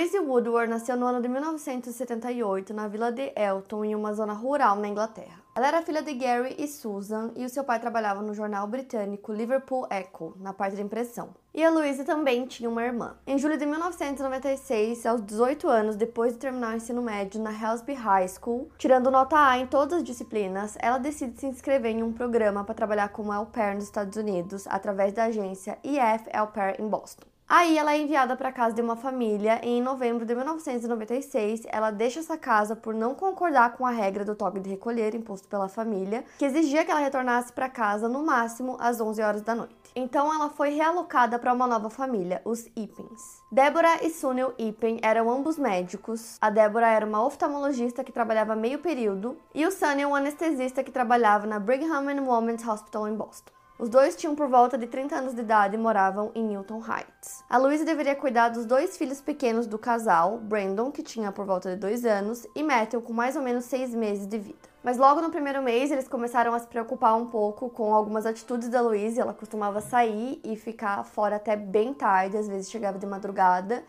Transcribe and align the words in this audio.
Louise 0.00 0.18
Woodward 0.18 0.70
nasceu 0.70 0.96
no 0.96 1.04
ano 1.04 1.20
de 1.20 1.28
1978 1.28 2.72
na 2.72 2.88
vila 2.88 3.12
de 3.12 3.34
Elton, 3.36 3.84
em 3.84 3.94
uma 3.94 4.14
zona 4.14 4.32
rural 4.32 4.76
na 4.76 4.88
Inglaterra. 4.88 5.42
Ela 5.54 5.68
era 5.68 5.82
filha 5.82 6.00
de 6.00 6.14
Gary 6.14 6.56
e 6.58 6.66
Susan 6.66 7.32
e 7.36 7.44
o 7.44 7.50
seu 7.50 7.62
pai 7.62 7.78
trabalhava 7.78 8.22
no 8.22 8.32
jornal 8.32 8.66
britânico 8.66 9.30
Liverpool 9.30 9.86
Echo, 9.90 10.34
na 10.40 10.54
parte 10.54 10.76
de 10.76 10.80
impressão. 10.80 11.34
E 11.52 11.62
a 11.62 11.68
Louise 11.68 12.02
também 12.04 12.46
tinha 12.46 12.70
uma 12.70 12.82
irmã. 12.82 13.18
Em 13.26 13.36
julho 13.36 13.58
de 13.58 13.66
1996, 13.66 15.04
aos 15.04 15.20
18 15.20 15.68
anos, 15.68 15.96
depois 15.96 16.32
de 16.32 16.38
terminar 16.38 16.72
o 16.72 16.76
ensino 16.78 17.02
médio 17.02 17.38
na 17.38 17.52
Helsby 17.52 17.92
High 17.92 18.28
School, 18.28 18.70
tirando 18.78 19.10
nota 19.10 19.36
A 19.36 19.58
em 19.58 19.66
todas 19.66 19.98
as 19.98 20.04
disciplinas, 20.04 20.78
ela 20.80 20.96
decide 20.96 21.38
se 21.38 21.44
inscrever 21.44 21.94
em 21.94 22.02
um 22.02 22.10
programa 22.10 22.64
para 22.64 22.74
trabalhar 22.74 23.10
como 23.10 23.32
au 23.32 23.44
pair 23.44 23.74
nos 23.74 23.84
Estados 23.84 24.16
Unidos 24.16 24.66
através 24.66 25.12
da 25.12 25.24
agência 25.24 25.78
EF 25.84 26.26
Au 26.32 26.46
Pair 26.46 26.80
em 26.80 26.88
Boston. 26.88 27.26
Aí 27.52 27.76
ela 27.76 27.94
é 27.94 27.98
enviada 27.98 28.36
para 28.36 28.52
casa 28.52 28.76
de 28.76 28.80
uma 28.80 28.94
família 28.94 29.60
e 29.64 29.70
em 29.70 29.82
novembro 29.82 30.24
de 30.24 30.36
1996 30.36 31.62
ela 31.66 31.90
deixa 31.90 32.20
essa 32.20 32.38
casa 32.38 32.76
por 32.76 32.94
não 32.94 33.12
concordar 33.12 33.72
com 33.72 33.84
a 33.84 33.90
regra 33.90 34.24
do 34.24 34.36
toque 34.36 34.60
de 34.60 34.70
recolher 34.70 35.16
imposto 35.16 35.48
pela 35.48 35.66
família, 35.66 36.24
que 36.38 36.44
exigia 36.44 36.84
que 36.84 36.92
ela 36.92 37.00
retornasse 37.00 37.52
para 37.52 37.68
casa 37.68 38.08
no 38.08 38.24
máximo 38.24 38.76
às 38.78 39.00
11 39.00 39.20
horas 39.20 39.42
da 39.42 39.56
noite. 39.56 39.74
Então 39.96 40.32
ela 40.32 40.48
foi 40.48 40.70
realocada 40.70 41.40
para 41.40 41.52
uma 41.52 41.66
nova 41.66 41.90
família, 41.90 42.40
os 42.44 42.66
Ipens. 42.76 43.42
Débora 43.50 44.06
e 44.06 44.10
Sunil 44.10 44.54
Ipen 44.56 45.00
eram 45.02 45.28
ambos 45.28 45.58
médicos. 45.58 46.36
A 46.40 46.50
Débora 46.50 46.86
era 46.86 47.04
uma 47.04 47.26
oftalmologista 47.26 48.04
que 48.04 48.12
trabalhava 48.12 48.54
meio 48.54 48.78
período 48.78 49.36
e 49.52 49.66
o 49.66 49.72
Sunil 49.72 50.10
um 50.10 50.14
anestesista 50.14 50.84
que 50.84 50.92
trabalhava 50.92 51.48
na 51.48 51.58
Brigham 51.58 52.08
and 52.08 52.22
Women's 52.22 52.64
Hospital 52.64 53.08
em 53.08 53.16
Boston. 53.16 53.50
Os 53.80 53.88
dois 53.88 54.14
tinham 54.14 54.34
por 54.34 54.46
volta 54.46 54.76
de 54.76 54.86
30 54.86 55.16
anos 55.16 55.34
de 55.34 55.40
idade 55.40 55.74
e 55.74 55.78
moravam 55.78 56.30
em 56.34 56.44
Newton 56.44 56.82
Heights. 56.86 57.42
A 57.48 57.56
Louise 57.56 57.82
deveria 57.82 58.14
cuidar 58.14 58.50
dos 58.50 58.66
dois 58.66 58.98
filhos 58.98 59.22
pequenos 59.22 59.66
do 59.66 59.78
casal, 59.78 60.36
Brandon, 60.36 60.92
que 60.92 61.02
tinha 61.02 61.32
por 61.32 61.46
volta 61.46 61.70
de 61.70 61.76
dois 61.76 62.04
anos, 62.04 62.46
e 62.54 62.62
Matthew, 62.62 63.00
com 63.00 63.14
mais 63.14 63.36
ou 63.36 63.42
menos 63.42 63.64
seis 63.64 63.94
meses 63.94 64.26
de 64.26 64.38
vida. 64.38 64.58
Mas 64.84 64.98
logo 64.98 65.22
no 65.22 65.30
primeiro 65.30 65.62
mês 65.62 65.90
eles 65.90 66.06
começaram 66.06 66.52
a 66.52 66.58
se 66.58 66.66
preocupar 66.66 67.16
um 67.16 67.24
pouco 67.24 67.70
com 67.70 67.94
algumas 67.94 68.26
atitudes 68.26 68.68
da 68.68 68.82
Louise. 68.82 69.18
Ela 69.18 69.32
costumava 69.32 69.80
sair 69.80 70.38
e 70.44 70.56
ficar 70.56 71.02
fora 71.02 71.36
até 71.36 71.56
bem 71.56 71.94
tarde, 71.94 72.36
às 72.36 72.48
vezes 72.48 72.70
chegava 72.70 72.98
de 72.98 73.06
madrugada. 73.06 73.82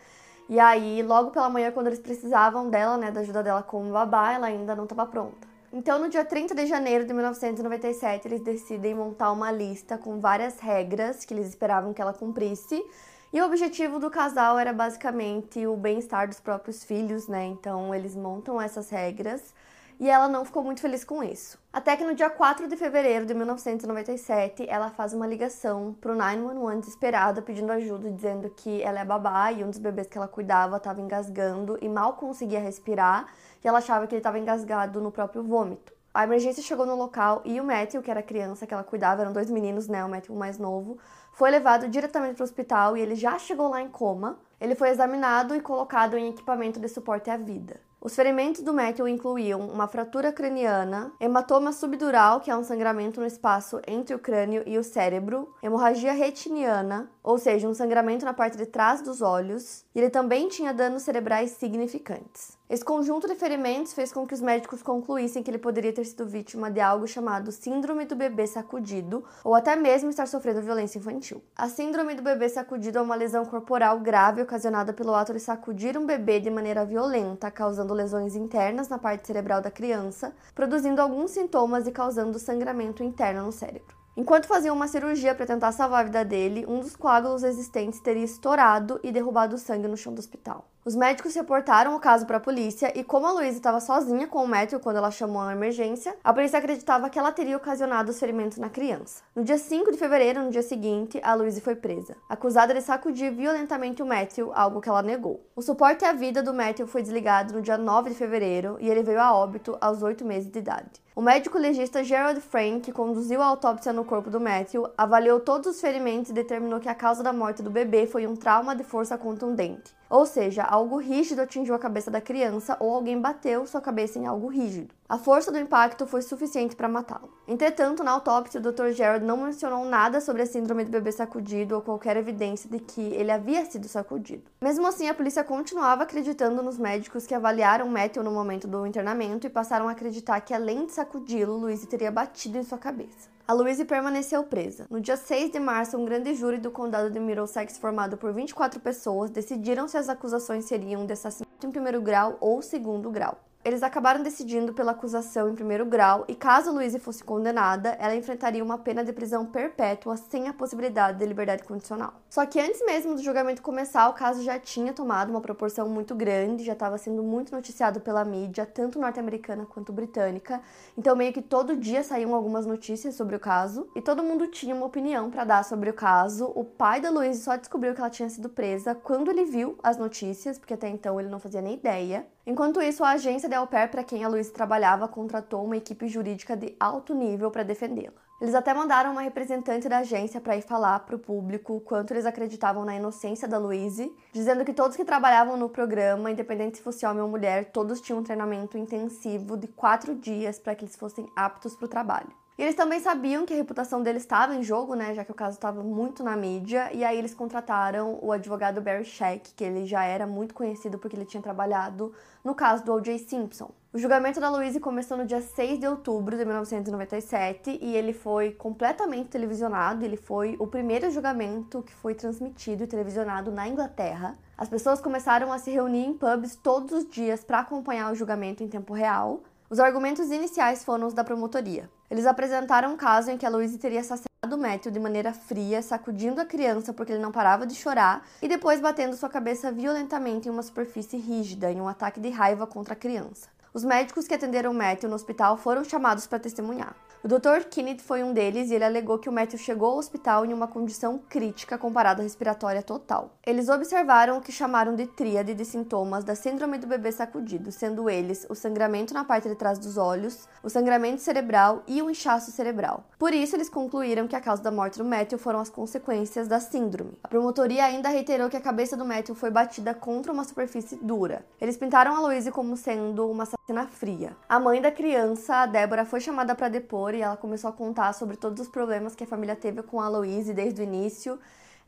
E 0.48 0.58
aí, 0.58 1.02
logo 1.02 1.32
pela 1.32 1.50
manhã, 1.50 1.70
quando 1.70 1.88
eles 1.88 2.00
precisavam 2.00 2.70
dela, 2.70 2.96
né, 2.96 3.10
da 3.10 3.20
ajuda 3.20 3.42
dela 3.42 3.62
como 3.62 3.92
babá, 3.92 4.32
ela 4.32 4.46
ainda 4.46 4.74
não 4.74 4.84
estava 4.84 5.04
pronta. 5.04 5.51
Então, 5.74 5.98
no 5.98 6.10
dia 6.10 6.22
30 6.22 6.54
de 6.54 6.66
janeiro 6.66 7.06
de 7.06 7.14
1997, 7.14 8.28
eles 8.28 8.42
decidem 8.42 8.94
montar 8.94 9.32
uma 9.32 9.50
lista 9.50 9.96
com 9.96 10.20
várias 10.20 10.60
regras 10.60 11.24
que 11.24 11.32
eles 11.32 11.48
esperavam 11.48 11.94
que 11.94 12.02
ela 12.02 12.12
cumprisse. 12.12 12.84
E 13.32 13.40
o 13.40 13.46
objetivo 13.46 13.98
do 13.98 14.10
casal 14.10 14.58
era 14.58 14.70
basicamente 14.70 15.66
o 15.66 15.74
bem-estar 15.74 16.28
dos 16.28 16.38
próprios 16.38 16.84
filhos, 16.84 17.26
né? 17.26 17.46
Então, 17.46 17.94
eles 17.94 18.14
montam 18.14 18.60
essas 18.60 18.90
regras 18.90 19.54
e 20.02 20.10
ela 20.10 20.26
não 20.26 20.44
ficou 20.44 20.64
muito 20.64 20.80
feliz 20.80 21.04
com 21.04 21.22
isso. 21.22 21.56
Até 21.72 21.96
que 21.96 22.02
no 22.02 22.12
dia 22.12 22.28
4 22.28 22.66
de 22.66 22.76
fevereiro 22.76 23.24
de 23.24 23.32
1997, 23.34 24.66
ela 24.68 24.90
faz 24.90 25.14
uma 25.14 25.24
ligação 25.24 25.94
pro 26.00 26.12
911 26.16 26.80
desesperada, 26.80 27.40
pedindo 27.40 27.70
ajuda, 27.70 28.10
dizendo 28.10 28.50
que 28.50 28.82
ela 28.82 28.98
é 28.98 29.04
babá 29.04 29.52
e 29.52 29.62
um 29.62 29.70
dos 29.70 29.78
bebês 29.78 30.08
que 30.08 30.18
ela 30.18 30.26
cuidava 30.26 30.78
estava 30.78 31.00
engasgando 31.00 31.78
e 31.80 31.88
mal 31.88 32.14
conseguia 32.14 32.58
respirar 32.58 33.28
que 33.60 33.68
ela 33.68 33.78
achava 33.78 34.08
que 34.08 34.16
ele 34.16 34.18
estava 34.18 34.40
engasgado 34.40 35.00
no 35.00 35.12
próprio 35.12 35.44
vômito. 35.44 35.92
A 36.12 36.24
emergência 36.24 36.64
chegou 36.64 36.84
no 36.84 36.96
local 36.96 37.40
e 37.44 37.60
o 37.60 37.64
Matthew, 37.64 38.02
que 38.02 38.10
era 38.10 38.18
a 38.18 38.24
criança 38.24 38.66
que 38.66 38.74
ela 38.74 38.82
cuidava, 38.82 39.22
eram 39.22 39.32
dois 39.32 39.48
meninos, 39.52 39.86
né? 39.86 40.04
O 40.04 40.08
Matthew 40.08 40.34
mais 40.34 40.58
novo, 40.58 40.98
foi 41.32 41.48
levado 41.48 41.88
diretamente 41.88 42.34
para 42.34 42.42
o 42.42 42.44
hospital 42.44 42.96
e 42.96 43.00
ele 43.00 43.14
já 43.14 43.38
chegou 43.38 43.68
lá 43.68 43.80
em 43.80 43.88
coma. 43.88 44.40
Ele 44.60 44.74
foi 44.74 44.88
examinado 44.88 45.54
e 45.54 45.60
colocado 45.60 46.18
em 46.18 46.30
equipamento 46.30 46.80
de 46.80 46.88
suporte 46.88 47.30
à 47.30 47.36
vida. 47.36 47.91
Os 48.04 48.16
ferimentos 48.16 48.62
do 48.62 48.74
Matthew 48.74 49.06
incluíam 49.06 49.60
uma 49.60 49.86
fratura 49.86 50.32
craniana, 50.32 51.12
hematoma 51.20 51.72
subdural, 51.72 52.40
que 52.40 52.50
é 52.50 52.56
um 52.56 52.64
sangramento 52.64 53.20
no 53.20 53.26
espaço 53.26 53.80
entre 53.86 54.12
o 54.12 54.18
crânio 54.18 54.64
e 54.66 54.76
o 54.76 54.82
cérebro, 54.82 55.54
hemorragia 55.62 56.12
retiniana, 56.12 57.08
ou 57.22 57.38
seja, 57.38 57.68
um 57.68 57.74
sangramento 57.74 58.24
na 58.24 58.34
parte 58.34 58.56
de 58.56 58.66
trás 58.66 59.02
dos 59.02 59.22
olhos, 59.22 59.84
e 59.94 60.00
ele 60.00 60.10
também 60.10 60.48
tinha 60.48 60.74
danos 60.74 61.04
cerebrais 61.04 61.52
significantes. 61.52 62.58
Esse 62.72 62.82
conjunto 62.82 63.28
de 63.28 63.34
ferimentos 63.34 63.92
fez 63.92 64.10
com 64.10 64.26
que 64.26 64.32
os 64.32 64.40
médicos 64.40 64.82
concluíssem 64.82 65.42
que 65.42 65.50
ele 65.50 65.58
poderia 65.58 65.92
ter 65.92 66.06
sido 66.06 66.24
vítima 66.24 66.70
de 66.70 66.80
algo 66.80 67.06
chamado 67.06 67.52
Síndrome 67.52 68.06
do 68.06 68.16
Bebê 68.16 68.46
Sacudido, 68.46 69.22
ou 69.44 69.54
até 69.54 69.76
mesmo 69.76 70.08
estar 70.08 70.26
sofrendo 70.26 70.62
violência 70.62 70.98
infantil. 70.98 71.44
A 71.54 71.68
Síndrome 71.68 72.14
do 72.14 72.22
Bebê 72.22 72.48
Sacudido 72.48 72.96
é 72.96 73.02
uma 73.02 73.14
lesão 73.14 73.44
corporal 73.44 74.00
grave 74.00 74.40
ocasionada 74.40 74.90
pelo 74.94 75.14
ato 75.14 75.34
de 75.34 75.40
sacudir 75.40 75.98
um 75.98 76.06
bebê 76.06 76.40
de 76.40 76.48
maneira 76.48 76.82
violenta, 76.86 77.50
causando 77.50 77.92
lesões 77.92 78.34
internas 78.34 78.88
na 78.88 78.96
parte 78.96 79.26
cerebral 79.26 79.60
da 79.60 79.70
criança, 79.70 80.34
produzindo 80.54 81.02
alguns 81.02 81.32
sintomas 81.32 81.86
e 81.86 81.92
causando 81.92 82.38
sangramento 82.38 83.04
interno 83.04 83.44
no 83.44 83.52
cérebro. 83.52 83.94
Enquanto 84.16 84.46
faziam 84.46 84.74
uma 84.74 84.88
cirurgia 84.88 85.34
para 85.34 85.44
tentar 85.44 85.72
salvar 85.72 86.00
a 86.00 86.04
vida 86.04 86.24
dele, 86.24 86.64
um 86.66 86.80
dos 86.80 86.96
coágulos 86.96 87.44
existentes 87.44 88.00
teria 88.00 88.24
estourado 88.24 88.98
e 89.02 89.12
derrubado 89.12 89.56
o 89.56 89.58
sangue 89.58 89.88
no 89.88 89.96
chão 89.98 90.14
do 90.14 90.20
hospital. 90.20 90.71
Os 90.84 90.96
médicos 90.96 91.36
reportaram 91.36 91.94
o 91.94 92.00
caso 92.00 92.26
para 92.26 92.38
a 92.38 92.40
polícia 92.40 92.92
e, 92.98 93.04
como 93.04 93.24
a 93.24 93.30
Luísa 93.30 93.56
estava 93.56 93.78
sozinha 93.78 94.26
com 94.26 94.42
o 94.42 94.48
Matthew 94.48 94.80
quando 94.80 94.96
ela 94.96 95.12
chamou 95.12 95.40
a 95.40 95.52
emergência, 95.52 96.16
a 96.24 96.34
polícia 96.34 96.58
acreditava 96.58 97.08
que 97.08 97.16
ela 97.16 97.30
teria 97.30 97.56
ocasionado 97.56 98.10
os 98.10 98.18
ferimentos 98.18 98.58
na 98.58 98.68
criança. 98.68 99.22
No 99.32 99.44
dia 99.44 99.58
5 99.58 99.92
de 99.92 99.96
fevereiro, 99.96 100.42
no 100.42 100.50
dia 100.50 100.60
seguinte, 100.60 101.20
a 101.22 101.34
Luísa 101.34 101.60
foi 101.60 101.76
presa, 101.76 102.16
acusada 102.28 102.74
de 102.74 102.80
sacudir 102.80 103.30
violentamente 103.30 104.02
o 104.02 104.06
Matthew, 104.06 104.50
algo 104.52 104.80
que 104.80 104.88
ela 104.88 105.02
negou. 105.02 105.46
O 105.54 105.62
suporte 105.62 106.04
à 106.04 106.12
vida 106.12 106.42
do 106.42 106.52
Matthew 106.52 106.88
foi 106.88 107.00
desligado 107.00 107.54
no 107.54 107.62
dia 107.62 107.78
9 107.78 108.10
de 108.10 108.16
fevereiro 108.16 108.76
e 108.80 108.90
ele 108.90 109.04
veio 109.04 109.20
a 109.20 109.32
óbito 109.32 109.78
aos 109.80 110.02
8 110.02 110.24
meses 110.24 110.50
de 110.50 110.58
idade. 110.58 111.00
O 111.14 111.22
médico 111.22 111.58
legista 111.58 112.02
Gerald 112.02 112.40
Frank, 112.40 112.80
que 112.80 112.90
conduziu 112.90 113.40
a 113.40 113.46
autópsia 113.46 113.92
no 113.92 114.04
corpo 114.04 114.30
do 114.30 114.40
Matthew, 114.40 114.90
avaliou 114.98 115.38
todos 115.38 115.68
os 115.68 115.80
ferimentos 115.80 116.30
e 116.30 116.34
determinou 116.34 116.80
que 116.80 116.88
a 116.88 116.94
causa 116.94 117.22
da 117.22 117.32
morte 117.32 117.62
do 117.62 117.70
bebê 117.70 118.06
foi 118.06 118.26
um 118.26 118.34
trauma 118.34 118.74
de 118.74 118.82
força 118.82 119.16
contundente. 119.16 119.94
Ou 120.12 120.26
seja, 120.26 120.62
algo 120.62 120.98
rígido 120.98 121.40
atingiu 121.40 121.74
a 121.74 121.78
cabeça 121.78 122.10
da 122.10 122.20
criança 122.20 122.76
ou 122.78 122.94
alguém 122.94 123.18
bateu 123.18 123.66
sua 123.66 123.80
cabeça 123.80 124.18
em 124.18 124.26
algo 124.26 124.46
rígido. 124.46 124.94
A 125.12 125.18
força 125.18 125.52
do 125.52 125.58
impacto 125.58 126.06
foi 126.06 126.22
suficiente 126.22 126.74
para 126.74 126.88
matá-lo. 126.88 127.28
Entretanto, 127.46 128.02
na 128.02 128.12
autópsia, 128.12 128.58
o 128.58 128.62
Dr. 128.62 128.92
Gerald 128.92 129.22
não 129.22 129.36
mencionou 129.36 129.84
nada 129.84 130.22
sobre 130.22 130.40
a 130.40 130.46
síndrome 130.46 130.86
do 130.86 130.90
bebê 130.90 131.12
sacudido 131.12 131.74
ou 131.74 131.82
qualquer 131.82 132.16
evidência 132.16 132.66
de 132.70 132.78
que 132.78 133.02
ele 133.12 133.30
havia 133.30 133.62
sido 133.66 133.86
sacudido. 133.88 134.44
Mesmo 134.62 134.86
assim, 134.86 135.10
a 135.10 135.12
polícia 135.12 135.44
continuava 135.44 136.04
acreditando 136.04 136.62
nos 136.62 136.78
médicos 136.78 137.26
que 137.26 137.34
avaliaram 137.34 137.90
Matthew 137.90 138.24
no 138.24 138.30
momento 138.30 138.66
do 138.66 138.86
internamento 138.86 139.46
e 139.46 139.50
passaram 139.50 139.86
a 139.86 139.92
acreditar 139.92 140.40
que, 140.40 140.54
além 140.54 140.86
de 140.86 140.92
sacudi-lo, 140.92 141.58
Louise 141.58 141.86
teria 141.86 142.10
batido 142.10 142.56
em 142.56 142.62
sua 142.62 142.78
cabeça. 142.78 143.28
A 143.46 143.52
Louise 143.52 143.84
permaneceu 143.84 144.42
presa. 144.44 144.86
No 144.88 144.98
dia 144.98 145.18
6 145.18 145.50
de 145.50 145.60
março, 145.60 145.98
um 145.98 146.06
grande 146.06 146.34
júri 146.34 146.56
do 146.56 146.70
condado 146.70 147.10
de 147.10 147.20
Middlesex, 147.20 147.76
formado 147.76 148.16
por 148.16 148.32
24 148.32 148.80
pessoas, 148.80 149.28
decidiram 149.28 149.86
se 149.86 149.98
as 149.98 150.08
acusações 150.08 150.64
seriam 150.64 151.04
de 151.04 151.12
assassinato 151.12 151.66
em 151.66 151.70
primeiro 151.70 152.00
grau 152.00 152.38
ou 152.40 152.62
segundo 152.62 153.10
grau. 153.10 153.36
Eles 153.64 153.84
acabaram 153.84 154.24
decidindo 154.24 154.72
pela 154.72 154.90
acusação 154.90 155.48
em 155.48 155.54
primeiro 155.54 155.86
grau 155.86 156.24
e, 156.26 156.34
caso 156.34 156.72
Louise 156.72 156.98
fosse 156.98 157.22
condenada, 157.22 157.90
ela 158.00 158.16
enfrentaria 158.16 158.62
uma 158.62 158.76
pena 158.76 159.04
de 159.04 159.12
prisão 159.12 159.46
perpétua 159.46 160.16
sem 160.16 160.48
a 160.48 160.52
possibilidade 160.52 161.18
de 161.18 161.24
liberdade 161.24 161.62
condicional. 161.62 162.14
Só 162.28 162.44
que 162.44 162.58
antes 162.58 162.84
mesmo 162.84 163.14
do 163.14 163.22
julgamento 163.22 163.62
começar, 163.62 164.08
o 164.08 164.14
caso 164.14 164.42
já 164.42 164.58
tinha 164.58 164.92
tomado 164.92 165.30
uma 165.30 165.40
proporção 165.40 165.88
muito 165.88 166.12
grande, 166.12 166.64
já 166.64 166.72
estava 166.72 166.98
sendo 166.98 167.22
muito 167.22 167.54
noticiado 167.54 168.00
pela 168.00 168.24
mídia, 168.24 168.66
tanto 168.66 168.98
norte-americana 168.98 169.64
quanto 169.64 169.92
britânica. 169.92 170.60
Então, 170.98 171.14
meio 171.14 171.32
que 171.32 171.40
todo 171.40 171.76
dia 171.76 172.02
saíam 172.02 172.34
algumas 172.34 172.66
notícias 172.66 173.14
sobre 173.14 173.36
o 173.36 173.40
caso 173.40 173.86
e 173.94 174.02
todo 174.02 174.24
mundo 174.24 174.48
tinha 174.48 174.74
uma 174.74 174.86
opinião 174.86 175.30
para 175.30 175.44
dar 175.44 175.64
sobre 175.64 175.88
o 175.88 175.94
caso. 175.94 176.50
O 176.56 176.64
pai 176.64 177.00
da 177.00 177.10
Louise 177.10 177.40
só 177.40 177.54
descobriu 177.54 177.94
que 177.94 178.00
ela 178.00 178.10
tinha 178.10 178.28
sido 178.28 178.48
presa 178.48 178.92
quando 178.92 179.30
ele 179.30 179.44
viu 179.44 179.78
as 179.84 179.96
notícias, 179.96 180.58
porque 180.58 180.74
até 180.74 180.88
então 180.88 181.20
ele 181.20 181.28
não 181.28 181.38
fazia 181.38 181.60
nem 181.60 181.74
ideia. 181.74 182.26
Enquanto 182.44 182.82
isso, 182.82 183.04
a 183.04 183.10
agência 183.10 183.48
de 183.48 183.54
au 183.54 183.68
pair 183.68 183.88
para 183.88 184.02
quem 184.02 184.24
a 184.24 184.28
Luiz 184.28 184.50
trabalhava 184.50 185.06
contratou 185.06 185.64
uma 185.64 185.76
equipe 185.76 186.08
jurídica 186.08 186.56
de 186.56 186.74
alto 186.80 187.14
nível 187.14 187.52
para 187.52 187.62
defendê-la. 187.62 188.20
Eles 188.40 188.56
até 188.56 188.74
mandaram 188.74 189.12
uma 189.12 189.22
representante 189.22 189.88
da 189.88 189.98
agência 189.98 190.40
para 190.40 190.56
ir 190.56 190.62
falar 190.62 190.98
para 191.00 191.14
o 191.14 191.18
público 191.20 191.80
quanto 191.82 192.12
eles 192.12 192.26
acreditavam 192.26 192.84
na 192.84 192.96
inocência 192.96 193.46
da 193.46 193.56
Louise, 193.56 194.12
dizendo 194.32 194.64
que 194.64 194.72
todos 194.72 194.96
que 194.96 195.04
trabalhavam 195.04 195.56
no 195.56 195.68
programa, 195.68 196.32
independente 196.32 196.78
se 196.78 196.82
fosse 196.82 197.06
homem 197.06 197.22
ou 197.22 197.28
mulher, 197.28 197.70
todos 197.70 198.00
tinham 198.00 198.18
um 198.18 198.24
treinamento 198.24 198.76
intensivo 198.76 199.56
de 199.56 199.68
quatro 199.68 200.12
dias 200.16 200.58
para 200.58 200.74
que 200.74 200.84
eles 200.84 200.96
fossem 200.96 201.30
aptos 201.36 201.76
para 201.76 201.86
o 201.86 201.88
trabalho. 201.88 202.41
E 202.58 202.62
eles 202.62 202.74
também 202.74 203.00
sabiam 203.00 203.46
que 203.46 203.54
a 203.54 203.56
reputação 203.56 204.02
deles 204.02 204.22
estava 204.22 204.54
em 204.54 204.62
jogo, 204.62 204.94
né, 204.94 205.14
já 205.14 205.24
que 205.24 205.32
o 205.32 205.34
caso 205.34 205.56
estava 205.56 205.82
muito 205.82 206.22
na 206.22 206.36
mídia, 206.36 206.90
e 206.92 207.02
aí 207.02 207.18
eles 207.18 207.34
contrataram 207.34 208.18
o 208.20 208.30
advogado 208.30 208.80
Barry 208.80 209.04
Scheck, 209.04 209.54
que 209.54 209.64
ele 209.64 209.86
já 209.86 210.04
era 210.04 210.26
muito 210.26 210.54
conhecido 210.54 210.98
porque 210.98 211.16
ele 211.16 211.24
tinha 211.24 211.42
trabalhado 211.42 212.12
no 212.44 212.54
caso 212.54 212.84
do 212.84 212.92
O.J. 212.92 213.18
Simpson. 213.18 213.70
O 213.94 213.98
julgamento 213.98 214.40
da 214.40 214.48
Louise 214.48 214.80
começou 214.80 215.18
no 215.18 215.26
dia 215.26 215.42
6 215.42 215.78
de 215.78 215.86
outubro 215.86 216.34
de 216.34 216.46
1997 216.46 217.78
e 217.80 217.94
ele 217.94 218.14
foi 218.14 218.52
completamente 218.52 219.28
televisionado. 219.28 220.02
Ele 220.02 220.16
foi 220.16 220.56
o 220.58 220.66
primeiro 220.66 221.10
julgamento 221.10 221.82
que 221.82 221.92
foi 221.92 222.14
transmitido 222.14 222.84
e 222.84 222.86
televisionado 222.86 223.52
na 223.52 223.68
Inglaterra. 223.68 224.38
As 224.56 224.66
pessoas 224.66 224.98
começaram 224.98 225.52
a 225.52 225.58
se 225.58 225.70
reunir 225.70 226.06
em 226.06 226.14
pubs 226.14 226.56
todos 226.56 226.90
os 226.90 227.10
dias 227.10 227.44
para 227.44 227.58
acompanhar 227.58 228.10
o 228.10 228.14
julgamento 228.14 228.64
em 228.64 228.68
tempo 228.68 228.94
real. 228.94 229.42
Os 229.72 229.80
argumentos 229.80 230.30
iniciais 230.30 230.84
foram 230.84 231.06
os 231.06 231.14
da 231.14 231.24
promotoria. 231.24 231.88
Eles 232.10 232.26
apresentaram 232.26 232.92
um 232.92 232.96
caso 232.98 233.30
em 233.30 233.38
que 233.38 233.46
a 233.46 233.48
Louise 233.48 233.78
teria 233.78 234.00
assassinado 234.00 234.58
Matthew 234.58 234.92
de 234.92 235.00
maneira 235.00 235.32
fria, 235.32 235.80
sacudindo 235.80 236.42
a 236.42 236.44
criança 236.44 236.92
porque 236.92 237.10
ele 237.10 237.22
não 237.22 237.32
parava 237.32 237.66
de 237.66 237.74
chorar 237.74 238.22
e 238.42 238.48
depois 238.48 238.82
batendo 238.82 239.16
sua 239.16 239.30
cabeça 239.30 239.72
violentamente 239.72 240.46
em 240.46 240.50
uma 240.50 240.62
superfície 240.62 241.16
rígida 241.16 241.72
em 241.72 241.80
um 241.80 241.88
ataque 241.88 242.20
de 242.20 242.28
raiva 242.28 242.66
contra 242.66 242.92
a 242.92 242.96
criança. 242.96 243.48
Os 243.72 243.82
médicos 243.82 244.28
que 244.28 244.34
atenderam 244.34 244.74
Matthew 244.74 245.08
no 245.08 245.16
hospital 245.16 245.56
foram 245.56 245.82
chamados 245.82 246.26
para 246.26 246.38
testemunhar. 246.38 246.94
O 247.24 247.28
Dr. 247.28 247.68
Kennedy 247.70 248.02
foi 248.02 248.24
um 248.24 248.32
deles 248.32 248.68
e 248.68 248.74
ele 248.74 248.82
alegou 248.82 249.16
que 249.16 249.28
o 249.28 249.32
Matthew 249.32 249.60
chegou 249.60 249.90
ao 249.90 249.98
hospital 249.98 250.44
em 250.44 250.52
uma 250.52 250.66
condição 250.66 251.20
crítica 251.28 251.78
comparada 251.78 252.20
à 252.20 252.24
respiratória 252.24 252.82
total. 252.82 253.30
Eles 253.46 253.68
observaram 253.68 254.38
o 254.38 254.40
que 254.40 254.50
chamaram 254.50 254.96
de 254.96 255.06
tríade 255.06 255.54
de 255.54 255.64
sintomas 255.64 256.24
da 256.24 256.34
síndrome 256.34 256.78
do 256.78 256.88
bebê 256.88 257.12
sacudido, 257.12 257.70
sendo 257.70 258.10
eles 258.10 258.44
o 258.50 258.56
sangramento 258.56 259.14
na 259.14 259.22
parte 259.22 259.48
de 259.48 259.54
trás 259.54 259.78
dos 259.78 259.96
olhos, 259.96 260.48
o 260.64 260.68
sangramento 260.68 261.22
cerebral 261.22 261.84
e 261.86 262.02
o 262.02 262.10
inchaço 262.10 262.50
cerebral. 262.50 263.04
Por 263.20 263.32
isso, 263.32 263.54
eles 263.54 263.68
concluíram 263.68 264.26
que 264.26 264.34
a 264.34 264.40
causa 264.40 264.60
da 264.60 264.72
morte 264.72 264.98
do 264.98 265.04
Matthew 265.04 265.38
foram 265.38 265.60
as 265.60 265.70
consequências 265.70 266.48
da 266.48 266.58
síndrome. 266.58 267.16
A 267.22 267.28
promotoria 267.28 267.84
ainda 267.84 268.08
reiterou 268.08 268.50
que 268.50 268.56
a 268.56 268.60
cabeça 268.60 268.96
do 268.96 269.04
Matthew 269.04 269.36
foi 269.36 269.48
batida 269.48 269.94
contra 269.94 270.32
uma 270.32 270.42
superfície 270.42 270.96
dura. 270.96 271.46
Eles 271.60 271.76
pintaram 271.76 272.16
a 272.16 272.20
Louise 272.20 272.50
como 272.50 272.76
sendo 272.76 273.30
uma 273.30 273.44
assassina 273.44 273.86
fria. 273.86 274.36
A 274.48 274.58
mãe 274.58 274.82
da 274.82 274.90
criança, 274.90 275.58
a 275.58 275.66
Débora, 275.66 276.04
foi 276.04 276.18
chamada 276.18 276.52
para 276.56 276.68
depor 276.68 277.11
e 277.14 277.22
ela 277.22 277.36
começou 277.36 277.70
a 277.70 277.72
contar 277.72 278.12
sobre 278.12 278.36
todos 278.36 278.60
os 278.60 278.68
problemas 278.68 279.14
que 279.14 279.24
a 279.24 279.26
família 279.26 279.56
teve 279.56 279.82
com 279.82 280.00
a 280.00 280.08
Louise 280.08 280.52
desde 280.52 280.80
o 280.80 280.84
início, 280.84 281.38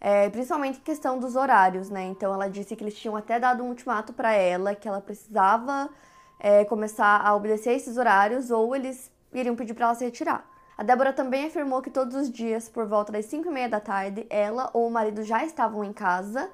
é, 0.00 0.28
principalmente 0.30 0.78
em 0.78 0.82
questão 0.82 1.18
dos 1.18 1.36
horários, 1.36 1.90
né? 1.90 2.04
Então 2.04 2.32
ela 2.32 2.48
disse 2.48 2.76
que 2.76 2.84
eles 2.84 2.94
tinham 2.94 3.16
até 3.16 3.38
dado 3.40 3.62
um 3.62 3.68
ultimato 3.68 4.12
para 4.12 4.32
ela, 4.32 4.74
que 4.74 4.86
ela 4.86 5.00
precisava 5.00 5.88
é, 6.38 6.64
começar 6.64 7.20
a 7.20 7.34
obedecer 7.34 7.72
esses 7.72 7.96
horários 7.96 8.50
ou 8.50 8.74
eles 8.74 9.10
iriam 9.32 9.56
pedir 9.56 9.74
para 9.74 9.86
ela 9.86 9.94
se 9.94 10.04
retirar. 10.04 10.44
A 10.76 10.82
Débora 10.82 11.12
também 11.12 11.46
afirmou 11.46 11.80
que 11.80 11.90
todos 11.90 12.14
os 12.16 12.30
dias, 12.30 12.68
por 12.68 12.86
volta 12.86 13.12
das 13.12 13.26
5 13.26 13.48
e 13.48 13.52
meia 13.52 13.68
da 13.68 13.80
tarde, 13.80 14.26
ela 14.28 14.70
ou 14.72 14.88
o 14.88 14.90
marido 14.90 15.22
já 15.22 15.44
estavam 15.44 15.84
em 15.84 15.92
casa 15.92 16.50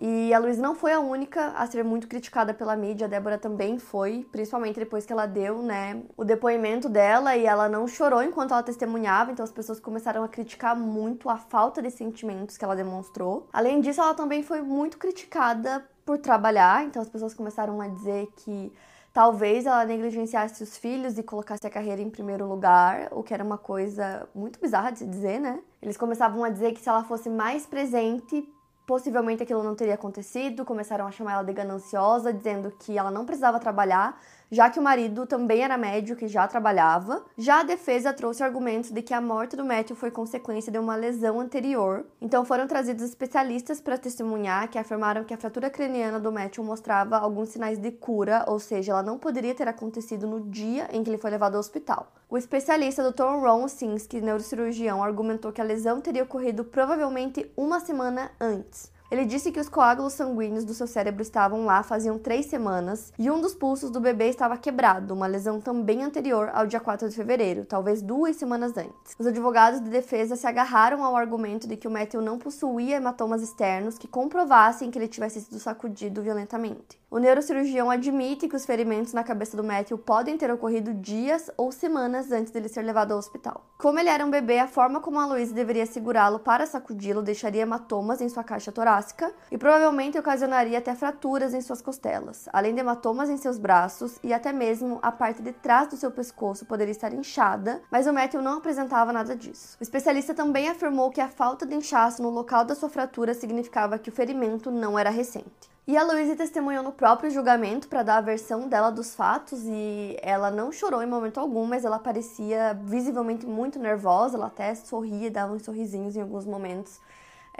e 0.00 0.32
a 0.32 0.38
Luiz 0.38 0.56
não 0.56 0.74
foi 0.74 0.94
a 0.94 0.98
única 0.98 1.48
a 1.48 1.66
ser 1.66 1.84
muito 1.84 2.08
criticada 2.08 2.54
pela 2.54 2.74
mídia, 2.74 3.06
a 3.06 3.08
Débora 3.08 3.36
também 3.36 3.78
foi, 3.78 4.26
principalmente 4.32 4.78
depois 4.78 5.04
que 5.04 5.12
ela 5.12 5.26
deu, 5.26 5.60
né, 5.62 6.02
o 6.16 6.24
depoimento 6.24 6.88
dela 6.88 7.36
e 7.36 7.44
ela 7.44 7.68
não 7.68 7.86
chorou 7.86 8.22
enquanto 8.22 8.52
ela 8.52 8.62
testemunhava, 8.62 9.30
então 9.30 9.44
as 9.44 9.52
pessoas 9.52 9.78
começaram 9.78 10.24
a 10.24 10.28
criticar 10.28 10.74
muito 10.74 11.28
a 11.28 11.36
falta 11.36 11.82
de 11.82 11.90
sentimentos 11.90 12.56
que 12.56 12.64
ela 12.64 12.74
demonstrou. 12.74 13.46
Além 13.52 13.82
disso, 13.82 14.00
ela 14.00 14.14
também 14.14 14.42
foi 14.42 14.62
muito 14.62 14.96
criticada 14.96 15.84
por 16.06 16.16
trabalhar, 16.16 16.82
então 16.84 17.02
as 17.02 17.08
pessoas 17.08 17.34
começaram 17.34 17.78
a 17.78 17.86
dizer 17.86 18.26
que 18.36 18.72
talvez 19.12 19.66
ela 19.66 19.84
negligenciasse 19.84 20.62
os 20.62 20.78
filhos 20.78 21.18
e 21.18 21.22
colocasse 21.22 21.66
a 21.66 21.70
carreira 21.70 22.00
em 22.00 22.08
primeiro 22.08 22.46
lugar, 22.48 23.08
o 23.10 23.22
que 23.22 23.34
era 23.34 23.44
uma 23.44 23.58
coisa 23.58 24.26
muito 24.34 24.58
bizarra 24.58 24.92
de 24.92 25.00
se 25.00 25.06
dizer, 25.06 25.38
né? 25.38 25.60
Eles 25.82 25.96
começavam 25.96 26.42
a 26.42 26.48
dizer 26.48 26.72
que 26.72 26.80
se 26.80 26.88
ela 26.88 27.04
fosse 27.04 27.28
mais 27.28 27.66
presente, 27.66 28.48
possivelmente 28.90 29.40
aquilo 29.40 29.62
não 29.62 29.76
teria 29.76 29.94
acontecido, 29.94 30.64
começaram 30.64 31.06
a 31.06 31.12
chamar 31.12 31.34
ela 31.34 31.44
de 31.44 31.52
gananciosa, 31.52 32.32
dizendo 32.32 32.72
que 32.76 32.98
ela 32.98 33.08
não 33.08 33.24
precisava 33.24 33.60
trabalhar, 33.60 34.20
já 34.50 34.68
que 34.68 34.78
o 34.78 34.82
marido 34.82 35.26
também 35.26 35.62
era 35.62 35.78
médico 35.78 36.24
e 36.24 36.28
já 36.28 36.46
trabalhava. 36.48 37.24
Já 37.38 37.60
a 37.60 37.64
defesa 37.64 38.12
trouxe 38.12 38.42
argumentos 38.42 38.90
de 38.90 39.00
que 39.02 39.14
a 39.14 39.20
morte 39.20 39.56
do 39.56 39.64
Matthew 39.64 39.96
foi 39.96 40.10
consequência 40.10 40.72
de 40.72 40.78
uma 40.78 40.96
lesão 40.96 41.40
anterior. 41.40 42.04
Então 42.20 42.44
foram 42.44 42.66
trazidos 42.66 43.04
especialistas 43.04 43.80
para 43.80 43.96
testemunhar 43.96 44.68
que 44.68 44.78
afirmaram 44.78 45.24
que 45.24 45.32
a 45.32 45.38
fratura 45.38 45.70
craniana 45.70 46.18
do 46.18 46.32
Matthew 46.32 46.64
mostrava 46.64 47.16
alguns 47.16 47.50
sinais 47.50 47.78
de 47.78 47.90
cura, 47.90 48.44
ou 48.48 48.58
seja, 48.58 48.92
ela 48.92 49.02
não 49.02 49.18
poderia 49.18 49.54
ter 49.54 49.68
acontecido 49.68 50.26
no 50.26 50.40
dia 50.40 50.88
em 50.92 51.04
que 51.04 51.10
ele 51.10 51.18
foi 51.18 51.30
levado 51.30 51.54
ao 51.54 51.60
hospital. 51.60 52.12
O 52.28 52.36
especialista 52.36 53.08
Dr. 53.08 53.40
Ron 53.40 53.68
Sinsky, 53.68 54.20
neurocirurgião, 54.20 55.02
argumentou 55.02 55.52
que 55.52 55.60
a 55.60 55.64
lesão 55.64 56.00
teria 56.00 56.22
ocorrido 56.22 56.64
provavelmente 56.64 57.50
uma 57.56 57.80
semana 57.80 58.30
antes. 58.40 58.90
Ele 59.10 59.24
disse 59.24 59.50
que 59.50 59.58
os 59.58 59.68
coágulos 59.68 60.12
sanguíneos 60.12 60.64
do 60.64 60.72
seu 60.72 60.86
cérebro 60.86 61.20
estavam 61.20 61.64
lá 61.64 61.82
faziam 61.82 62.16
três 62.16 62.46
semanas 62.46 63.12
e 63.18 63.28
um 63.28 63.40
dos 63.40 63.54
pulsos 63.54 63.90
do 63.90 64.00
bebê 64.00 64.28
estava 64.28 64.56
quebrado, 64.56 65.12
uma 65.12 65.26
lesão 65.26 65.60
também 65.60 66.04
anterior 66.04 66.48
ao 66.54 66.64
dia 66.64 66.78
4 66.78 67.08
de 67.08 67.16
fevereiro, 67.16 67.64
talvez 67.64 68.00
duas 68.00 68.36
semanas 68.36 68.76
antes. 68.76 69.16
Os 69.18 69.26
advogados 69.26 69.80
de 69.80 69.90
defesa 69.90 70.36
se 70.36 70.46
agarraram 70.46 71.02
ao 71.02 71.16
argumento 71.16 71.66
de 71.66 71.76
que 71.76 71.88
o 71.88 71.90
Matthew 71.90 72.22
não 72.22 72.38
possuía 72.38 72.98
hematomas 72.98 73.42
externos 73.42 73.98
que 73.98 74.06
comprovassem 74.06 74.92
que 74.92 74.98
ele 74.98 75.08
tivesse 75.08 75.40
sido 75.40 75.58
sacudido 75.58 76.22
violentamente. 76.22 77.00
O 77.10 77.18
neurocirurgião 77.18 77.90
admite 77.90 78.46
que 78.46 78.54
os 78.54 78.64
ferimentos 78.64 79.12
na 79.12 79.24
cabeça 79.24 79.56
do 79.56 79.64
Matthew 79.64 79.98
podem 79.98 80.36
ter 80.36 80.48
ocorrido 80.52 80.94
dias 80.94 81.50
ou 81.56 81.72
semanas 81.72 82.30
antes 82.30 82.52
dele 82.52 82.68
ser 82.68 82.82
levado 82.82 83.10
ao 83.10 83.18
hospital. 83.18 83.66
Como 83.78 83.98
ele 83.98 84.08
era 84.08 84.24
um 84.24 84.30
bebê, 84.30 84.60
a 84.60 84.68
forma 84.68 85.00
como 85.00 85.18
a 85.18 85.26
Louise 85.26 85.52
deveria 85.52 85.86
segurá-lo 85.86 86.38
para 86.38 86.66
sacudi-lo 86.66 87.20
deixaria 87.20 87.62
hematomas 87.62 88.20
em 88.20 88.28
sua 88.28 88.44
caixa 88.44 88.70
torácica 89.00 89.32
e 89.50 89.58
provavelmente 89.58 90.18
ocasionaria 90.18 90.78
até 90.78 90.94
fraturas 90.94 91.54
em 91.54 91.60
suas 91.60 91.80
costelas, 91.80 92.48
além 92.52 92.74
de 92.74 92.80
hematomas 92.80 93.28
em 93.28 93.36
seus 93.36 93.58
braços 93.58 94.18
e 94.22 94.32
até 94.32 94.52
mesmo 94.52 94.98
a 95.02 95.10
parte 95.10 95.42
de 95.42 95.52
trás 95.52 95.88
do 95.88 95.96
seu 95.96 96.10
pescoço 96.10 96.66
poderia 96.66 96.92
estar 96.92 97.12
inchada, 97.12 97.80
mas 97.90 98.06
o 98.06 98.12
Matthew 98.12 98.42
não 98.42 98.58
apresentava 98.58 99.12
nada 99.12 99.34
disso. 99.34 99.76
O 99.80 99.82
especialista 99.82 100.34
também 100.34 100.68
afirmou 100.68 101.10
que 101.10 101.20
a 101.20 101.28
falta 101.28 101.66
de 101.66 101.74
inchaço 101.74 102.22
no 102.22 102.30
local 102.30 102.64
da 102.64 102.74
sua 102.74 102.88
fratura 102.88 103.34
significava 103.34 103.98
que 103.98 104.10
o 104.10 104.12
ferimento 104.12 104.70
não 104.70 104.98
era 104.98 105.10
recente. 105.10 105.70
E 105.86 105.96
a 105.96 106.04
Louise 106.04 106.36
testemunhou 106.36 106.84
no 106.84 106.92
próprio 106.92 107.30
julgamento 107.30 107.88
para 107.88 108.04
dar 108.04 108.18
a 108.18 108.20
versão 108.20 108.68
dela 108.68 108.90
dos 108.90 109.14
fatos 109.14 109.64
e 109.64 110.16
ela 110.22 110.50
não 110.50 110.70
chorou 110.70 111.02
em 111.02 111.06
momento 111.06 111.40
algum, 111.40 111.64
mas 111.64 111.84
ela 111.84 111.98
parecia 111.98 112.78
visivelmente 112.84 113.44
muito 113.44 113.78
nervosa, 113.78 114.36
ela 114.36 114.46
até 114.46 114.72
sorria, 114.74 115.30
dava 115.30 115.54
uns 115.54 115.64
sorrisinhos 115.64 116.14
em 116.14 116.20
alguns 116.20 116.44
momentos 116.44 117.00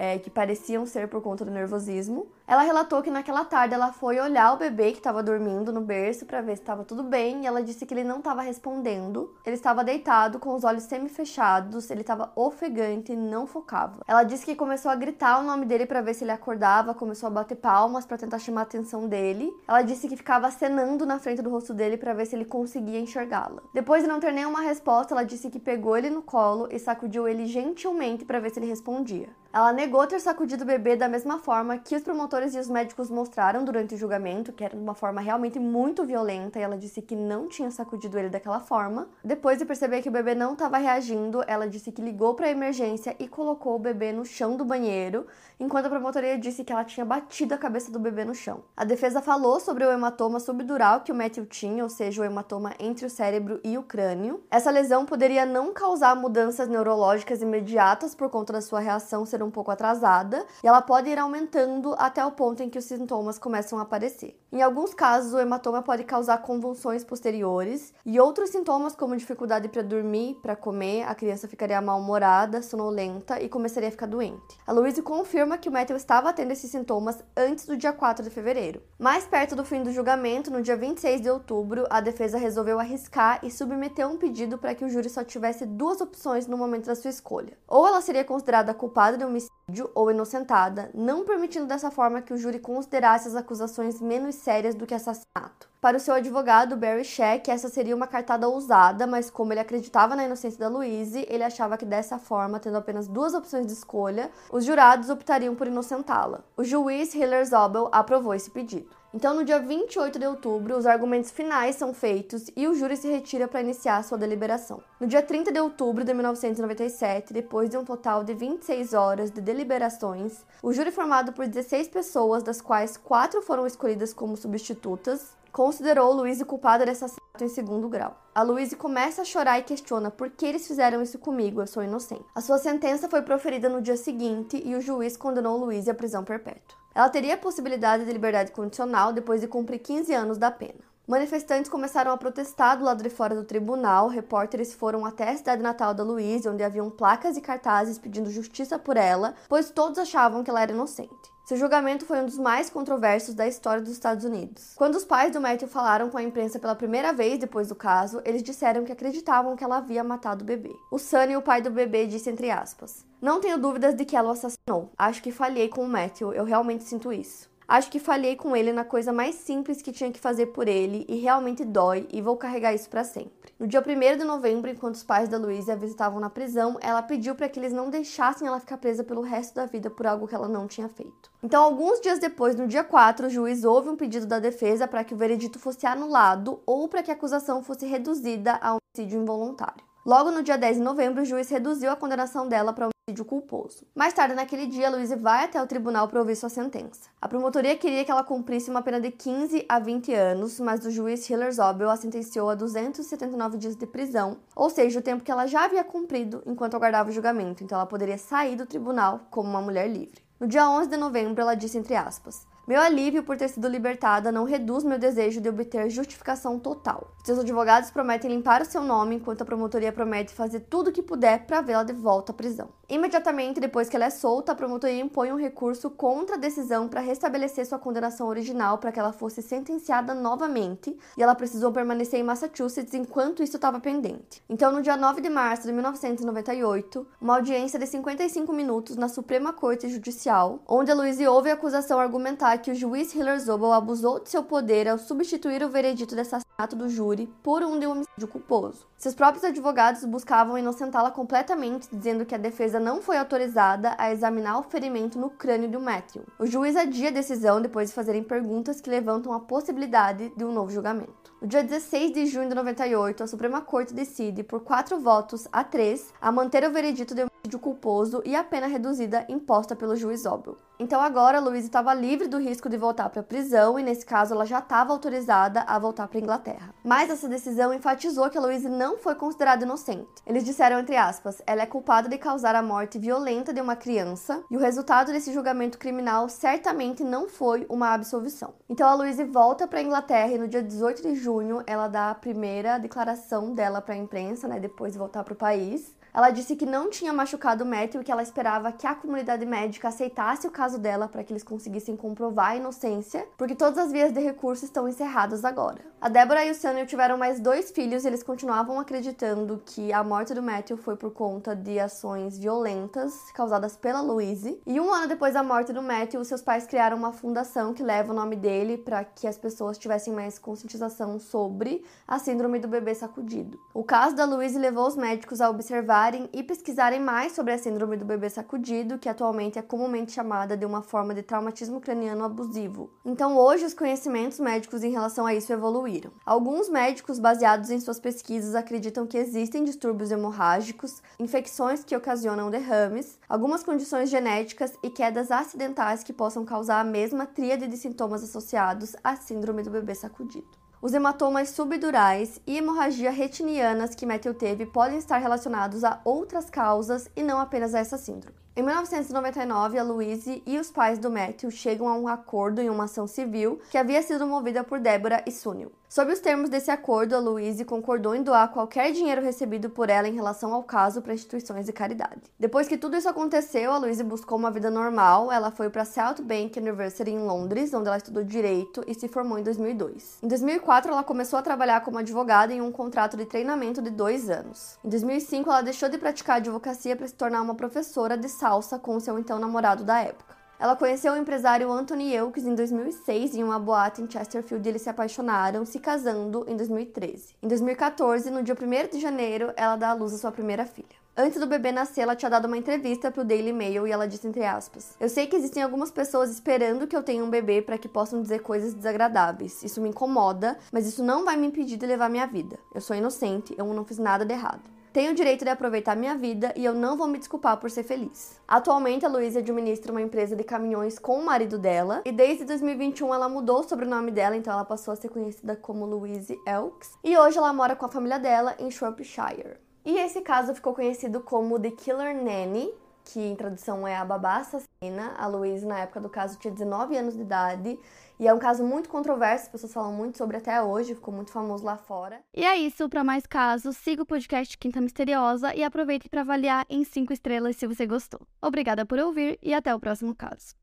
é, 0.01 0.19
que 0.19 0.31
pareciam 0.31 0.87
ser 0.87 1.09
por 1.09 1.21
conta 1.21 1.45
do 1.45 1.51
nervosismo. 1.51 2.27
Ela 2.47 2.63
relatou 2.63 3.03
que 3.03 3.11
naquela 3.11 3.45
tarde 3.45 3.75
ela 3.75 3.93
foi 3.93 4.19
olhar 4.19 4.55
o 4.55 4.57
bebê 4.57 4.93
que 4.93 4.97
estava 4.99 5.23
dormindo 5.23 5.71
no 5.75 5.83
berço 5.83 6.25
para 6.25 6.41
ver 6.41 6.57
se 6.57 6.63
estava 6.63 6.85
tudo 6.85 7.03
bem 7.03 7.43
e 7.43 7.47
ela 7.47 7.63
disse 7.63 7.85
que 7.85 7.93
ele 7.93 8.03
não 8.03 8.19
estava 8.19 8.41
respondendo. 8.41 9.35
Ele 9.45 9.55
estava 9.55 9.85
deitado 9.85 10.39
com 10.39 10.55
os 10.55 10.65
olhos 10.65 10.85
semi-fechados, 10.85 11.91
ele 11.91 12.01
estava 12.01 12.33
ofegante 12.35 13.13
e 13.13 13.17
não 13.17 13.47
focava. 13.47 13.99
Ela 14.09 14.23
disse 14.23 14.47
que 14.47 14.57
começou 14.57 14.91
a 14.91 14.97
gritar 14.97 15.39
o 15.39 15.43
nome 15.43 15.67
dele 15.67 15.85
para 15.85 16.01
ver 16.01 16.15
se 16.15 16.25
ele 16.25 16.33
acordava, 16.33 16.95
começou 16.95 17.27
a 17.27 17.31
bater 17.31 17.57
palmas 17.57 18.07
para 18.07 18.17
tentar 18.17 18.39
chamar 18.39 18.63
a 18.63 18.65
atenção 18.65 19.07
dele. 19.07 19.53
Ela 19.69 19.83
disse 19.83 20.09
que 20.09 20.17
ficava 20.17 20.47
acenando 20.47 21.05
na 21.05 21.19
frente 21.19 21.43
do 21.43 21.51
rosto 21.51 21.75
dele 21.75 21.99
para 21.99 22.15
ver 22.15 22.25
se 22.25 22.35
ele 22.35 22.47
conseguia 22.47 22.99
enxergá-la. 22.99 23.63
Depois 23.75 24.03
de 24.03 24.09
não 24.09 24.19
ter 24.19 24.33
nenhuma 24.33 24.63
resposta, 24.63 25.13
ela 25.13 25.25
disse 25.25 25.51
que 25.51 25.61
pegou 25.61 25.95
ele 25.95 26.09
no 26.09 26.23
colo 26.23 26.69
e 26.71 26.79
sacudiu 26.79 27.29
ele 27.29 27.45
gentilmente 27.45 28.25
para 28.25 28.41
ver 28.41 28.49
se 28.51 28.59
ele 28.59 28.67
respondia. 28.67 29.29
Ela 29.53 29.73
negou 29.73 29.90
ter 30.07 30.21
sacudido 30.21 30.63
o 30.63 30.67
bebê 30.67 30.95
da 30.95 31.09
mesma 31.09 31.39
forma 31.39 31.77
que 31.77 31.97
os 31.97 32.03
promotores 32.03 32.55
e 32.55 32.59
os 32.59 32.69
médicos 32.69 33.11
mostraram 33.11 33.65
durante 33.65 33.95
o 33.95 33.99
julgamento, 33.99 34.53
que 34.53 34.65
era 34.65 34.77
de 34.77 34.83
uma 34.83 34.95
forma 34.95 35.21
realmente 35.21 35.59
muito 35.59 36.05
violenta, 36.05 36.59
e 36.59 36.63
ela 36.63 36.79
disse 36.79 37.03
que 37.03 37.17
não 37.17 37.49
tinha 37.49 37.71
sacudido 37.71 38.19
ele 38.19 38.29
daquela 38.29 38.61
forma. 38.61 39.09
Depois 39.25 39.59
de 39.59 39.65
perceber 39.65 40.01
que 40.01 40.09
o 40.09 40.13
bebê 40.13 40.35
não 40.35 40.53
estava 40.53 40.79
reagindo, 40.79 41.43
ela 41.47 41.69
disse 41.69 41.91
que 41.91 42.01
ligou 42.01 42.35
para 42.35 42.47
a 42.47 42.51
emergência 42.51 43.17
e 43.19 43.27
colocou 43.27 43.75
o 43.75 43.79
bebê 43.79 44.13
no 44.13 44.25
chão 44.25 44.57
do 44.57 44.65
banheiro, 44.65 45.27
enquanto 45.59 45.87
a 45.87 45.91
promotoria 45.91 46.39
disse 46.39 46.63
que 46.63 46.73
ela 46.73 46.85
tinha 46.85 47.05
batido 47.05 47.55
a 47.55 47.59
cabeça 47.59 47.91
do 47.91 47.99
bebê 47.99 48.25
no 48.25 48.35
chão. 48.35 48.63
A 48.77 48.85
defesa 48.85 49.21
falou 49.21 49.59
sobre 49.59 49.85
o 49.85 49.91
hematoma 49.91 50.39
subdural 50.39 51.01
que 51.01 51.11
o 51.11 51.15
Matthew 51.15 51.47
tinha, 51.47 51.83
ou 51.83 51.91
seja, 51.91 52.23
o 52.23 52.25
hematoma 52.25 52.75
entre 52.79 53.05
o 53.07 53.11
cérebro 53.11 53.61
e 53.65 53.77
o 53.77 53.83
crânio. 53.83 54.43
Essa 54.51 54.71
lesão 54.71 55.05
poderia 55.05 55.45
não 55.45 55.73
causar 55.73 56.15
mudanças 56.15 56.69
neurológicas 56.69 57.43
imediatas 57.43 58.15
por 58.15 58.31
conta 58.31 58.53
da 58.53 58.61
sua 58.61 58.81
reação 58.81 59.27
ser 59.27 59.43
um 59.43 59.51
pouco 59.51 59.71
atrasada 59.81 60.47
e 60.63 60.69
ela 60.69 60.83
pode 60.83 61.09
ir 61.09 61.19
aumentando 61.19 61.95
até 61.99 62.25
o 62.25 62.33
ponto 62.33 62.63
em 62.63 62.69
que 62.69 62.79
os 62.79 62.85
sintomas 62.85 63.39
começam 63.39 63.79
a 63.79 63.83
aparecer. 63.83 64.40
Em 64.53 64.63
alguns 64.63 64.93
casos, 64.93 65.33
o 65.33 65.39
hematoma 65.39 65.81
pode 65.81 66.03
causar 66.03 66.39
convulsões 66.39 67.05
posteriores 67.05 67.95
e 68.05 68.19
outros 68.19 68.51
sintomas, 68.51 68.97
como 68.97 69.17
dificuldade 69.17 69.69
para 69.69 69.81
dormir, 69.81 70.41
para 70.43 70.57
comer, 70.57 71.05
a 71.05 71.15
criança 71.15 71.47
ficaria 71.47 71.81
mal-humorada, 71.81 72.61
sonolenta 72.61 73.41
e 73.41 73.49
começaria 73.49 73.89
a 73.89 73.93
ficar 73.93 74.07
doente. 74.07 74.59
A 74.67 74.73
Louise 74.73 75.03
confirma 75.03 75.57
que 75.57 75.69
o 75.69 75.73
Matthew 75.73 75.97
estava 75.97 76.33
tendo 76.33 76.51
esses 76.51 76.69
sintomas 76.69 77.23
antes 77.37 77.65
do 77.65 77.77
dia 77.77 77.93
4 77.93 78.25
de 78.25 78.31
fevereiro. 78.31 78.83
Mais 78.99 79.25
perto 79.25 79.55
do 79.55 79.65
fim 79.65 79.85
do 79.85 79.93
julgamento, 79.93 80.51
no 80.51 80.63
dia 80.63 80.77
26 80.77 81.21
de 81.21 81.31
outubro, 81.31 81.87
a 81.89 82.01
defesa 82.01 82.37
resolveu 82.37 82.81
arriscar 82.81 83.39
e 83.45 83.53
submeteu 83.53 84.09
um 84.09 84.17
pedido 84.17 84.59
para 84.59 84.75
que 84.75 84.85
o 84.85 84.89
júri 84.89 85.09
só 85.09 85.23
tivesse 85.23 85.65
duas 85.65 86.01
opções 86.01 86.49
no 86.49 86.59
momento 86.59 86.87
da 86.87 86.97
sua 86.97 87.11
escolha. 87.11 87.57
Ou 87.69 87.87
ela 87.87 88.01
seria 88.01 88.25
considerada 88.25 88.75
culpada 88.75 89.17
de 89.17 89.25
homicídio 89.25 89.89
ou 89.95 90.11
inocentada, 90.11 90.91
não 90.93 91.25
permitindo 91.25 91.67
dessa 91.67 91.93
forma 91.93 92.21
que 92.21 92.35
o 92.35 92.37
júri 92.37 92.59
considerasse 92.59 93.29
as 93.29 93.37
acusações 93.37 94.01
menos 94.01 94.40
sérias 94.41 94.75
do 94.75 94.87
que 94.87 94.95
assassinato. 94.95 95.69
Para 95.81 95.97
o 95.97 96.01
seu 96.01 96.13
advogado, 96.15 96.77
Barry 96.77 97.05
Sheck, 97.05 97.51
essa 97.51 97.69
seria 97.69 97.97
uma 97.97 98.07
cartada 98.07 98.47
ousada, 98.47 99.07
mas 99.07 99.31
como 99.31 99.53
ele 99.53 99.61
acreditava 99.61 100.15
na 100.15 100.25
inocência 100.25 100.61
da 100.61 100.69
Louise, 100.69 101.27
ele 101.29 101.43
achava 101.43 101.79
que 101.79 101.87
dessa 101.87 102.19
forma, 102.19 102.61
tendo 102.61 102.77
apenas 102.77 103.09
duas 103.09 103.33
opções 103.33 103.67
de 103.67 103.73
escolha, 103.73 104.31
os 104.53 104.65
jurados 104.65 105.09
optariam 105.09 105.55
por 105.55 105.67
inocentá-la. 105.67 106.45
O 106.55 106.63
juiz 106.65 107.15
Hiller 107.15 107.47
Zobel 107.47 107.89
aprovou 107.93 108.35
esse 108.35 108.51
pedido. 108.51 109.00
Então, 109.13 109.35
no 109.35 109.45
dia 109.45 109.59
28 109.59 110.21
de 110.21 110.27
outubro, 110.27 110.77
os 110.77 110.87
argumentos 110.87 111.33
finais 111.33 111.75
são 111.75 111.93
feitos 111.93 112.49
e 112.57 112.69
o 112.69 112.75
júri 112.75 112.97
se 112.97 113.09
retira 113.09 113.49
para 113.49 113.61
iniciar 113.61 114.05
sua 114.05 114.17
deliberação. 114.17 114.81
No 115.01 115.07
dia 115.09 115.21
30 115.21 115.51
de 115.51 115.59
outubro 115.59 116.05
de 116.05 116.15
1997, 116.15 117.33
depois 117.33 117.69
de 117.69 117.77
um 117.77 117.85
total 117.85 118.23
de 118.23 118.33
26 118.35 118.95
horas 118.95 119.33
de 119.33 119.41
deliberações, 119.41 120.45
o 120.63 120.73
júri 120.73 120.93
formado 120.93 121.33
por 121.33 121.45
16 121.49 121.89
pessoas, 121.89 122.45
das 122.45 122.61
quais 122.61 122.97
quatro 122.97 123.43
foram 123.43 123.67
escolhidas 123.67 124.13
como 124.13 124.37
substitutas, 124.37 125.33
considerou 125.51 126.13
Luiz 126.13 126.41
culpada 126.45 126.87
desse 126.87 127.05
assassinato 127.05 127.43
em 127.43 127.49
segundo 127.49 127.89
grau. 127.89 128.17
A 128.33 128.45
Louise 128.45 128.77
começa 128.77 129.23
a 129.23 129.25
chorar 129.25 129.59
e 129.59 129.65
questiona 129.65 130.09
por 130.09 130.31
que 130.31 130.47
eles 130.47 130.69
fizeram 130.69 131.03
isso 131.03 131.19
comigo, 131.19 131.61
eu 131.61 131.67
sou 131.67 131.83
inocente. 131.83 132.25
A 132.33 132.41
sua 132.41 132.59
sentença 132.59 133.09
foi 133.09 133.23
proferida 133.23 133.69
no 133.69 133.83
dia 133.83 133.97
seguinte 133.97 134.63
e 134.65 134.77
o 134.77 134.81
juiz 134.81 135.17
condenou 135.17 135.59
Louise 135.59 135.91
à 135.91 135.95
prisão 135.95 136.23
perpétua. 136.23 136.80
Ela 136.95 137.09
teria 137.09 137.35
a 137.35 137.39
possibilidade 137.39 138.05
de 138.05 138.13
liberdade 138.13 138.51
condicional 138.51 139.13
depois 139.13 139.41
de 139.41 139.47
cumprir 139.47 139.79
15 139.79 140.13
anos 140.13 140.39
da 140.39 140.51
pena. 140.51 140.91
Manifestantes 141.07 141.71
começaram 141.71 142.13
a 142.13 142.17
protestar 142.17 142.79
do 142.79 142.85
lado 142.85 143.03
de 143.03 143.11
fora 143.11 143.35
do 143.35 143.45
tribunal, 143.45 144.09
repórteres 144.09 144.73
foram 144.73 145.05
até 145.05 145.31
a 145.31 145.37
cidade 145.37 145.63
natal 145.63 145.93
da 145.93 146.05
Louise, 146.05 146.49
onde 146.49 146.63
haviam 146.63 146.89
placas 146.89 147.37
e 147.37 147.41
cartazes 147.41 147.99
pedindo 147.99 148.31
justiça 148.31 148.79
por 148.79 148.97
ela, 148.97 149.35
pois 149.49 149.71
todos 149.71 149.99
achavam 149.99 150.45
que 150.45 150.51
ela 150.51 150.63
era 150.63 150.73
inocente. 150.73 151.31
Seu 151.51 151.57
julgamento 151.57 152.07
foi 152.07 152.21
um 152.21 152.27
dos 152.27 152.39
mais 152.39 152.71
controversos 152.71 153.35
da 153.35 153.45
história 153.45 153.83
dos 153.83 153.91
Estados 153.91 154.25
Unidos. 154.25 154.73
Quando 154.77 154.95
os 154.95 155.05
pais 155.05 155.33
do 155.33 155.41
Matthew 155.41 155.67
falaram 155.67 156.09
com 156.09 156.17
a 156.17 156.23
imprensa 156.23 156.61
pela 156.61 156.77
primeira 156.77 157.13
vez 157.13 157.41
depois 157.41 157.67
do 157.67 157.75
caso, 157.75 158.23
eles 158.25 158.41
disseram 158.41 158.85
que 158.85 158.93
acreditavam 158.93 159.57
que 159.57 159.65
ela 159.65 159.79
havia 159.79 160.05
matado 160.05 160.45
o 160.45 160.47
bebê. 160.47 160.71
O 160.93 160.97
Sunny, 160.97 161.37
o 161.37 161.43
pai 161.43 161.61
do 161.61 161.69
bebê, 161.69 162.07
disse 162.07 162.31
entre 162.31 162.53
aspas: 162.53 163.05
Não 163.21 163.41
tenho 163.41 163.59
dúvidas 163.59 163.97
de 163.97 164.05
que 164.05 164.15
ela 164.15 164.29
o 164.29 164.31
assassinou. 164.31 164.93
Acho 164.97 165.21
que 165.21 165.33
falhei 165.33 165.69
com 165.69 165.83
o 165.83 165.89
Matthew, 165.89 166.33
eu 166.33 166.45
realmente 166.45 166.85
sinto 166.85 167.13
isso. 167.13 167.50
Acho 167.71 167.89
que 167.89 168.01
falhei 168.01 168.35
com 168.35 168.57
ele 168.57 168.73
na 168.73 168.85
coisa 168.85 169.13
mais 169.13 169.37
simples 169.37 169.81
que 169.81 169.93
tinha 169.93 170.11
que 170.11 170.19
fazer 170.19 170.47
por 170.47 170.67
ele 170.67 171.07
e 171.09 171.21
realmente 171.21 171.65
dói 171.65 172.05
e 172.13 172.21
vou 172.21 172.37
carregar 172.37 172.75
isso 172.75 172.91
para 172.91 173.05
sempre. 173.05 173.55
No 173.61 173.65
dia 173.69 173.81
1 173.81 174.19
de 174.19 174.25
novembro, 174.25 174.69
enquanto 174.69 174.97
os 174.97 175.05
pais 175.05 175.29
da 175.29 175.39
Luísa 175.39 175.75
a 175.75 175.77
visitavam 175.77 176.19
na 176.19 176.29
prisão, 176.29 176.79
ela 176.81 177.01
pediu 177.01 177.33
para 177.37 177.49
que 177.49 177.61
eles 177.61 177.73
não 177.73 177.89
deixassem 177.89 178.49
ela 178.49 178.59
ficar 178.59 178.77
presa 178.79 179.05
pelo 179.05 179.21
resto 179.21 179.55
da 179.55 179.67
vida 179.67 179.89
por 179.89 180.05
algo 180.05 180.27
que 180.27 180.35
ela 180.35 180.49
não 180.49 180.67
tinha 180.67 180.89
feito. 180.89 181.31
Então, 181.45 181.63
alguns 181.63 182.01
dias 182.01 182.19
depois, 182.19 182.57
no 182.57 182.67
dia 182.67 182.83
4, 182.83 183.29
o 183.29 183.31
juiz 183.31 183.63
houve 183.63 183.89
um 183.89 183.95
pedido 183.95 184.27
da 184.27 184.41
defesa 184.41 184.89
para 184.89 185.05
que 185.05 185.15
o 185.15 185.17
veredito 185.17 185.61
fosse 185.61 185.87
anulado 185.87 186.61
ou 186.67 186.89
para 186.89 187.05
que 187.05 187.13
a 187.13 187.15
acusação 187.15 187.63
fosse 187.63 187.87
reduzida 187.87 188.59
a 188.61 188.79
homicídio 188.79 189.23
involuntário. 189.23 189.85
Logo 190.05 190.33
no 190.33 190.43
dia 190.43 190.59
10 190.59 190.79
de 190.79 190.83
novembro, 190.83 191.23
o 191.23 191.25
juiz 191.25 191.49
reduziu 191.49 191.93
a 191.93 191.97
condenação 191.97 192.49
dela 192.49 192.73
para 192.73 192.89
homicídio 193.11 193.25
culposo. 193.25 193.85
Mais 193.95 194.13
tarde 194.13 194.35
naquele 194.35 194.67
dia, 194.67 194.91
Luísa 194.91 195.17
vai 195.17 195.45
até 195.45 195.61
o 195.61 195.67
tribunal 195.67 196.09
para 196.09 196.21
ouvir 196.21 196.37
sua 196.37 196.49
sentença. 196.49 197.11
A 197.21 197.29
promotoria 197.29 197.77
queria 197.77 198.05
que 198.05 198.11
ela 198.11 198.25
cumprisse 198.25 198.71
uma 198.71 198.83
pena 198.83 199.01
de 199.01 199.11
15 199.11 199.67
a 199.69 199.79
20 199.79 200.15
anos, 200.15 200.61
mas 200.61 200.85
o 200.85 200.91
juiz 200.91 201.29
Hiller 201.29 201.53
Zobel 201.53 201.91
a 201.91 201.97
sentenciou 201.97 202.49
a 202.49 202.55
279 202.55 203.59
dias 203.59 203.77
de 203.77 203.87
prisão, 203.87 204.39
ou 204.55 204.71
seja, 204.71 205.01
o 205.01 205.03
tempo 205.03 205.25
que 205.25 205.31
ela 205.31 205.47
já 205.47 205.65
havia 205.65 205.85
cumprido 205.85 206.43
enquanto 206.47 206.75
aguardava 206.75 207.11
o 207.11 207.13
julgamento, 207.13 207.65
então 207.65 207.77
ela 207.77 207.87
poderia 207.87 208.19
sair 208.19 208.57
do 208.57 208.67
tribunal 208.67 209.21
como 209.31 209.49
uma 209.49 209.61
mulher 209.61 209.89
livre. 209.89 210.23
No 210.39 210.47
dia 210.47 210.69
11 210.69 210.89
de 210.89 210.97
novembro, 210.97 211.43
ela 211.43 211.55
disse 211.55 211.77
entre 211.77 211.95
aspas: 211.95 212.47
meu 212.71 212.81
alívio 212.81 213.25
por 213.25 213.37
ter 213.37 213.49
sido 213.49 213.67
libertada 213.67 214.31
não 214.31 214.45
reduz 214.45 214.85
meu 214.85 214.97
desejo 214.97 215.41
de 215.41 215.49
obter 215.49 215.91
justificação 215.91 216.57
total. 216.57 217.11
Seus 217.25 217.41
advogados 217.41 217.91
prometem 217.91 218.31
limpar 218.31 218.63
o 218.63 218.65
seu 218.65 218.81
nome, 218.81 219.17
enquanto 219.17 219.43
a 219.43 219.45
promotoria 219.45 219.93
promete 219.93 220.33
fazer 220.33 220.61
tudo 220.61 220.91
o 220.91 220.93
que 220.93 221.03
puder 221.03 221.47
para 221.47 221.61
vê-la 221.63 221.83
de 221.83 221.93
volta 221.93 222.31
à 222.31 222.35
prisão. 222.35 222.69
Imediatamente 222.89 223.59
depois 223.59 223.89
que 223.89 223.97
ela 223.97 224.05
é 224.05 224.11
solta, 224.11 224.53
a 224.53 224.55
promotoria 224.55 225.01
impõe 225.01 225.33
um 225.33 225.37
recurso 225.37 225.91
contra 225.91 226.37
a 226.37 226.39
decisão 226.39 226.87
para 226.87 227.01
restabelecer 227.01 227.67
sua 227.67 227.79
condenação 227.79 228.29
original 228.29 228.79
para 228.79 228.93
que 228.93 229.01
ela 229.01 229.13
fosse 229.13 229.43
sentenciada 229.43 230.15
novamente, 230.15 230.97
e 231.17 231.23
ela 231.23 231.35
precisou 231.35 231.73
permanecer 231.73 232.21
em 232.21 232.25
Massachusetts 232.25 232.95
enquanto 232.95 233.43
isso 233.43 233.57
estava 233.57 233.81
pendente. 233.81 234.43
Então, 234.49 234.71
no 234.71 234.81
dia 234.81 234.97
9 234.97 235.21
de 235.21 235.29
março 235.29 235.67
de 235.67 235.73
1998, 235.73 237.07
uma 237.21 237.35
audiência 237.35 237.81
de 237.81 237.87
55 237.87 238.53
minutos 238.53 238.95
na 238.95 239.09
Suprema 239.09 239.53
Corte 239.53 239.89
Judicial, 239.89 240.61
onde 240.69 240.93
a 240.93 240.95
Louise 240.95 241.27
ouve 241.27 241.51
a 241.51 241.55
acusação 241.55 241.99
argumentar 241.99 242.60
que 242.61 242.71
o 242.71 242.75
juiz 242.75 243.15
Hiller 243.15 243.41
Zobel 243.41 243.73
abusou 243.73 244.21
de 244.21 244.29
seu 244.29 244.43
poder 244.45 244.87
ao 244.87 244.99
substituir 244.99 245.63
o 245.63 245.69
veredito 245.69 246.15
de 246.15 246.21
assassinato 246.21 246.77
do 246.77 246.89
júri 246.89 247.27
por 247.43 247.63
um 247.63 247.79
de 247.79 247.87
homicídio 247.87 248.29
culposo. 248.29 248.87
Seus 248.97 249.15
próprios 249.15 249.45
advogados 249.45 250.05
buscavam 250.05 250.59
inocentá-la 250.59 251.11
completamente, 251.11 251.89
dizendo 251.91 252.27
que 252.27 252.35
a 252.35 252.39
defesa 252.39 252.79
não 252.79 253.01
foi 253.01 253.17
autorizada 253.17 253.95
a 253.97 254.13
examinar 254.13 254.59
o 254.59 254.63
ferimento 254.63 255.19
no 255.19 255.31
crânio 255.31 255.71
do 255.71 255.81
Matthew. 255.81 256.23
O 256.39 256.47
juiz 256.47 256.77
adia 256.77 257.09
a 257.09 257.13
decisão 257.13 257.63
depois 257.63 257.89
de 257.89 257.95
fazerem 257.95 258.23
perguntas 258.23 258.81
que 258.81 258.91
levantam 258.91 259.33
a 259.33 259.41
possibilidade 259.41 260.31
de 260.37 260.45
um 260.45 260.53
novo 260.53 260.71
julgamento. 260.71 261.33
No 261.41 261.49
dia 261.49 261.65
16 261.65 262.13
de 262.13 262.27
junho 262.27 262.51
de 262.51 262.55
98, 262.55 263.25
a 263.25 263.27
Suprema 263.27 263.63
Corte 263.63 263.95
decide, 263.95 264.43
por 264.43 264.61
quatro 264.61 265.01
votos 265.01 265.49
a 265.51 265.65
três, 265.65 266.13
a 266.21 266.31
manter 266.31 266.63
o 266.69 266.71
veredito 266.71 267.15
de 267.15 267.30
culposo 267.59 268.23
e 268.25 268.35
a 268.37 268.45
pena 268.45 268.67
reduzida 268.67 269.25
imposta 269.29 269.75
pelo 269.75 269.97
juiz 269.97 270.27
Obel. 270.27 270.57
Então 270.81 271.03
agora 271.03 271.41
Louise 271.41 271.67
estava 271.67 271.93
livre 271.93 272.27
do 272.27 272.39
risco 272.39 272.67
de 272.67 272.79
voltar 272.79 273.11
para 273.11 273.21
a 273.21 273.23
prisão 273.23 273.79
e 273.79 273.83
nesse 273.83 274.07
caso 274.07 274.33
ela 274.33 274.47
já 274.47 274.61
estava 274.61 274.95
autorizada 274.95 275.61
a 275.67 275.79
voltar 275.79 276.09
para 276.09 276.19
a 276.19 276.23
Inglaterra. 276.23 276.75
Mas 276.83 277.11
essa 277.11 277.29
decisão 277.29 277.75
enfatizou 277.75 278.31
que 278.31 278.39
a 278.39 278.41
Louise 278.41 278.67
não 278.67 278.97
foi 278.97 279.15
considerada 279.15 279.63
inocente. 279.63 280.09
Eles 280.27 280.43
disseram 280.43 280.79
entre 280.79 280.97
aspas: 280.97 281.43
"Ela 281.47 281.63
é 281.63 281.67
culpada 281.67 282.09
de 282.09 282.17
causar 282.17 282.55
a 282.55 282.63
morte 282.63 282.99
violenta 282.99 283.53
de 283.53 283.61
uma 283.61 283.77
criança 283.77 284.43
e 284.51 284.57
o 284.57 284.61
resultado 284.61 285.13
desse 285.13 285.35
julgamento 285.35 285.77
criminal 285.77 286.31
certamente 286.31 287.05
não 287.05 287.29
foi 287.29 287.67
uma 287.69 287.93
absolvição". 287.93 288.55
Então 288.67 288.89
a 288.89 288.95
Louise 288.95 289.25
volta 289.25 289.69
para 289.69 289.83
Inglaterra 289.83 290.33
e 290.33 290.39
no 290.39 290.49
dia 290.49 290.63
18 290.63 291.03
de 291.03 291.15
junho 291.15 291.63
ela 291.67 291.89
dá 291.89 292.11
a 292.11 292.15
primeira 292.15 292.79
declaração 292.79 293.55
dela 293.55 293.83
para 293.83 293.95
a 293.95 293.99
imprensa, 293.99 294.49
né, 294.49 294.59
depois 294.59 294.95
de 294.95 294.99
voltar 294.99 295.25
para 295.25 295.35
o 295.35 295.37
país. 295.37 295.95
Ela 296.13 296.31
disse 296.31 296.57
que 296.57 296.67
não 296.67 296.91
tinha 296.91 297.13
machucado 297.13 297.65
o 297.65 297.67
Matthew 297.67 298.01
e 298.01 298.05
que 298.05 298.13
ela 298.13 298.23
esperava 298.23 298.73
que 298.73 298.87
a 298.87 298.95
comunidade 298.95 299.47
médica 299.47 299.89
aceitasse 299.89 300.47
o 300.47 300.51
caso 300.51 300.79
dela 300.79 301.09
para 301.09 301.23
que 301.23 301.33
eles 301.33 301.45
conseguissem 301.45 301.97
comprovar 301.97 302.51
a 302.51 302.57
inocência, 302.57 303.27
porque 303.37 303.55
todas 303.55 303.79
as 303.79 303.93
vias 303.93 304.13
de 304.13 304.21
recurso 304.21 304.65
estão 304.65 304.89
encerradas 304.89 305.45
agora. 305.45 305.90
A 306.01 306.09
Deborah 306.09 306.47
e 306.47 306.51
o 306.51 306.55
Samuel 306.55 306.87
tiveram 306.87 307.17
mais 307.17 307.39
dois 307.39 307.71
filhos 307.71 308.05
e 308.05 308.09
eles 308.09 308.23
continuavam 308.23 308.81
acreditando 308.81 309.63
que 309.65 309.93
a 309.93 310.03
morte 310.03 310.35
do 310.35 310.43
Matthew 310.43 310.77
foi 310.77 310.97
por 310.97 311.13
conta 311.13 311.55
de 311.55 311.79
ações 311.79 312.39
violentas 312.39 313.31
causadas 313.33 313.77
pela 313.77 314.01
Louise. 314.01 314.61
E 314.67 314.81
um 314.81 314.93
ano 314.93 315.07
depois 315.07 315.35
da 315.35 315.43
morte 315.43 315.73
do 315.73 315.83
Matthew, 315.83 316.25
seus 316.25 316.43
pais 316.43 316.67
criaram 316.67 316.97
uma 316.97 317.13
fundação 317.13 317.73
que 317.73 317.83
leva 317.83 318.13
o 318.13 318.17
nome 318.17 318.35
dele 318.35 318.79
para 318.79 319.05
que 319.05 319.27
as 319.27 319.37
pessoas 319.37 319.79
tivessem 319.79 320.13
mais 320.13 320.39
conscientização 320.39 321.19
sobre 321.21 321.85
a 322.09 322.19
síndrome 322.19 322.59
do 322.59 322.67
bebê 322.67 322.95
sacudido. 322.95 323.61
O 323.75 323.85
caso 323.85 324.17
da 324.17 324.25
Louise 324.25 324.59
levou 324.59 324.87
os 324.87 324.97
médicos 324.97 325.41
a 325.41 325.51
observar 325.51 326.01
estudarem 326.01 326.29
e 326.33 326.43
pesquisarem 326.43 327.01
mais 327.01 327.33
sobre 327.33 327.53
a 327.53 327.59
síndrome 327.59 327.97
do 327.97 328.05
bebê 328.05 328.31
sacudido, 328.31 328.99
que 328.99 329.09
atualmente 329.09 329.59
é 329.59 329.63
comumente 329.63 330.13
chamada 330.13 330.57
de 330.57 330.65
uma 330.65 330.83
forma 330.83 331.15
de 331.15 331.23
traumatismo 331.23 331.81
craniano 331.81 332.25
abusivo. 332.25 332.91
Então, 333.05 333.37
hoje, 333.37 333.65
os 333.65 333.75
conhecimentos 333.75 334.41
médicos 334.41 334.83
em 334.83 334.91
relação 334.91 335.27
a 335.27 335.35
isso 335.35 335.53
evoluíram. 335.53 335.90
Alguns 336.25 336.69
médicos, 336.69 337.19
baseados 337.19 337.71
em 337.71 337.81
suas 337.81 337.99
pesquisas, 337.99 338.55
acreditam 338.55 339.07
que 339.07 339.19
existem 339.19 339.65
distúrbios 339.65 340.11
hemorrágicos, 340.11 341.03
infecções 341.19 341.83
que 341.83 341.97
ocasionam 341.97 342.51
derrames, 342.51 343.19
algumas 343.29 343.63
condições 343.63 344.09
genéticas 344.09 344.73
e 344.83 344.91
quedas 344.91 345.31
acidentais 345.31 346.05
que 346.05 346.13
possam 346.13 346.45
causar 346.45 346.81
a 346.81 346.85
mesma 346.85 347.27
tríade 347.27 347.67
de 347.67 347.77
sintomas 347.77 348.23
associados 348.23 348.95
à 349.03 349.17
síndrome 349.17 349.63
do 349.63 349.71
bebê 349.71 349.95
sacudido. 349.95 350.49
Os 350.83 350.95
hematomas 350.95 351.51
subdurais 351.51 352.41
e 352.47 352.57
hemorragia 352.57 353.11
retinianas 353.11 353.95
que 353.95 354.07
Matthew 354.07 354.33
teve 354.35 354.65
podem 354.65 354.97
estar 354.97 355.19
relacionados 355.19 355.85
a 355.85 356.01
outras 356.05 356.49
causas 356.49 357.11
e 357.15 357.23
não 357.23 357.39
apenas 357.39 357.75
a 357.75 357.81
essa 357.81 357.99
síndrome. 357.99 358.39
Em 358.61 358.63
1999, 358.63 359.79
a 359.79 359.83
Louise 359.83 360.43
e 360.45 360.59
os 360.59 360.71
pais 360.71 360.99
do 360.99 361.11
Matthew 361.11 361.51
chegam 361.51 361.89
a 361.89 361.97
um 361.97 362.07
acordo 362.07 362.61
em 362.61 362.69
uma 362.69 362.85
ação 362.85 363.07
civil 363.07 363.59
que 363.71 363.79
havia 363.79 364.03
sido 364.03 364.27
movida 364.27 364.63
por 364.63 364.79
Deborah 364.79 365.23
e 365.27 365.33
Sunil. 365.33 365.73
Sob 365.91 366.13
os 366.13 366.21
termos 366.21 366.49
desse 366.49 366.71
acordo, 366.71 367.17
a 367.17 367.19
Louise 367.19 367.65
concordou 367.65 368.15
em 368.15 368.23
doar 368.23 368.53
qualquer 368.53 368.93
dinheiro 368.93 369.21
recebido 369.21 369.69
por 369.69 369.91
ela 369.91 370.07
em 370.07 370.15
relação 370.15 370.55
ao 370.55 370.63
caso 370.63 371.03
para 371.03 371.13
instituições 371.13 371.67
de 371.67 371.73
caridade. 371.73 372.21
Depois 372.39 372.69
que 372.69 372.79
tudo 372.79 372.97
isso 372.97 373.09
aconteceu, 373.09 373.73
a 373.73 373.79
Louise 373.79 374.05
buscou 374.05 374.39
uma 374.39 374.53
vida 374.53 374.71
normal. 374.71 375.33
Ela 375.33 375.51
foi 375.51 375.69
para 375.69 375.85
South 375.85 376.23
Bank 376.23 376.57
University 376.57 377.11
em 377.11 377.19
Londres, 377.19 377.75
onde 377.75 377.89
ela 377.89 377.97
estudou 377.97 378.23
direito 378.23 378.85
e 378.87 378.95
se 378.95 379.09
formou 379.09 379.37
em 379.37 379.43
2002. 379.43 380.19
Em 380.23 380.29
2004, 380.29 380.93
ela 380.93 381.03
começou 381.03 381.41
a 381.41 381.43
trabalhar 381.43 381.81
como 381.81 381.99
advogada 381.99 382.53
em 382.53 382.61
um 382.61 382.71
contrato 382.71 383.17
de 383.17 383.25
treinamento 383.25 383.83
de 383.83 383.91
dois 383.91 384.31
anos. 384.31 384.79
Em 384.85 384.89
2005, 384.89 385.51
ela 385.51 385.61
deixou 385.61 385.89
de 385.89 385.99
praticar 385.99 386.37
advocacia 386.37 386.95
para 386.95 387.09
se 387.09 387.15
tornar 387.15 387.43
uma 387.43 387.57
professora 387.57 388.17
de 388.17 388.29
salsa 388.51 388.81
com 388.81 388.99
seu 388.99 389.17
então 389.17 389.39
namorado 389.39 389.85
da 389.85 390.01
época. 390.01 390.35
Ela 390.59 390.75
conheceu 390.75 391.13
o 391.13 391.17
empresário 391.17 391.71
Anthony 391.71 392.13
Elks 392.13 392.45
em 392.45 392.55
2006 392.55 393.37
em 393.37 393.45
uma 393.45 393.59
boate 393.59 394.03
em 394.03 394.11
Chesterfield 394.11 394.67
e 394.67 394.71
eles 394.71 394.83
se 394.83 394.91
apaixonaram, 394.91 395.65
se 395.65 395.79
casando 395.79 396.45
em 396.49 396.57
2013. 396.57 397.37
Em 397.43 397.49
2014, 397.49 398.29
no 398.31 398.43
dia 398.43 398.55
1 398.55 398.91
de 398.91 399.01
janeiro, 399.01 399.53
ela 399.57 399.77
dá 399.77 399.91
à 399.91 399.93
luz 399.95 400.13
a 400.13 400.19
sua 400.19 400.33
primeira 400.33 400.67
filha. 400.67 401.01
Antes 401.17 401.39
do 401.39 401.47
bebê 401.47 401.71
nascer, 401.71 402.03
ela 402.03 402.17
tinha 402.17 402.29
dado 402.29 402.47
uma 402.47 402.59
entrevista 402.59 403.11
para 403.11 403.23
o 403.23 403.25
Daily 403.25 403.53
Mail 403.53 403.87
e 403.87 403.93
ela 403.93 404.07
disse 404.09 404.27
entre 404.27 404.45
aspas: 404.45 404.97
"Eu 404.99 405.09
sei 405.09 405.29
que 405.29 405.37
existem 405.37 405.63
algumas 405.63 405.91
pessoas 405.93 406.31
esperando 406.31 406.87
que 406.87 406.97
eu 406.97 407.03
tenha 407.03 407.25
um 407.25 407.31
bebê 407.31 407.63
para 407.63 407.79
que 407.79 407.89
possam 407.89 408.21
dizer 408.21 408.41
coisas 408.41 408.75
desagradáveis. 408.75 409.63
Isso 409.63 409.81
me 409.81 409.91
incomoda, 409.91 410.59
mas 410.73 410.87
isso 410.87 411.05
não 411.05 411.25
vai 411.25 411.37
me 411.37 411.47
impedir 411.47 411.77
de 411.77 411.87
levar 411.87 412.11
minha 412.11 412.27
vida. 412.27 412.59
Eu 412.75 412.81
sou 412.81 412.97
inocente, 412.97 413.55
eu 413.57 413.65
não 413.67 413.85
fiz 413.85 413.99
nada 413.99 414.25
de 414.25 414.35
errado." 414.35 414.80
Tenho 414.93 415.13
o 415.13 415.15
direito 415.15 415.45
de 415.45 415.51
aproveitar 415.51 415.97
minha 415.97 416.17
vida 416.17 416.53
e 416.57 416.65
eu 416.65 416.75
não 416.75 416.97
vou 416.97 417.07
me 417.07 417.17
desculpar 417.17 417.57
por 417.59 417.71
ser 417.71 417.85
feliz. 417.85 418.41
Atualmente, 418.47 419.07
a 419.07 419.09
Luísa 419.09 419.39
administra 419.39 419.93
uma 419.93 420.03
empresa 420.03 420.35
de 420.35 420.43
caminhões 420.43 420.99
com 420.99 421.17
o 421.17 421.25
marido 421.25 421.59
dela 421.59 422.03
e 422.05 422.11
desde 422.11 422.45
2021 422.45 423.15
ela 423.15 423.29
mudou 423.29 423.61
o 423.61 423.63
sobrenome 423.63 424.11
dela, 424.11 424.37
então 424.37 424.53
ela 424.53 424.65
passou 424.65 424.93
a 424.93 424.97
ser 424.97 425.09
conhecida 425.09 425.55
como 425.55 425.87
Louise 425.87 426.37
Elks. 426.45 426.99
E 427.05 427.17
hoje 427.17 427.39
ela 427.39 427.53
mora 427.53 427.77
com 427.77 427.87
a 427.87 427.89
família 427.89 428.19
dela 428.19 428.57
em 428.59 428.69
Shropshire. 428.69 429.59
E 429.85 429.97
esse 429.97 430.23
caso 430.23 430.55
ficou 430.57 430.75
conhecido 430.75 431.21
como 431.21 431.61
The 431.61 431.71
Killer 431.71 432.13
Nanny, 432.13 432.75
que 433.13 433.21
em 433.21 433.35
tradução 433.35 433.87
é 433.87 433.97
a 433.97 434.05
babá 434.05 434.39
assassina. 434.39 435.15
A 435.17 435.27
Louise, 435.27 435.67
na 435.67 435.81
época 435.81 436.01
do 436.01 436.09
caso, 436.09 436.39
tinha 436.39 436.53
19 436.53 436.97
anos 436.97 437.15
de 437.15 437.23
idade. 437.23 437.79
E 438.19 438.29
é 438.29 438.35
um 438.35 438.39
caso 438.39 438.63
muito 438.63 438.91
controverso, 438.91 439.45
as 439.45 439.49
pessoas 439.49 439.73
falam 439.73 439.95
muito 439.95 440.19
sobre 440.19 440.37
até 440.37 440.63
hoje, 440.63 440.95
ficou 440.95 441.13
muito 441.13 441.33
famoso 441.33 441.65
lá 441.65 441.79
fora. 441.79 442.21
E 442.35 442.45
é 442.45 442.55
isso, 442.55 442.87
para 442.87 443.03
mais 443.03 443.27
casos, 443.27 443.79
siga 443.79 444.03
o 444.03 444.07
podcast 444.07 444.59
Quinta 444.59 444.79
Misteriosa 444.79 445.55
e 445.55 445.65
aproveite 445.65 446.07
para 446.07 446.21
avaliar 446.21 446.67
em 446.69 446.85
5 446.85 447.15
estrelas 447.15 447.57
se 447.57 447.67
você 447.67 447.87
gostou. 447.87 448.21
Obrigada 448.43 448.85
por 448.85 448.99
ouvir 448.99 449.39
e 449.43 449.55
até 449.55 449.75
o 449.75 449.81
próximo 449.81 450.15
caso. 450.15 450.55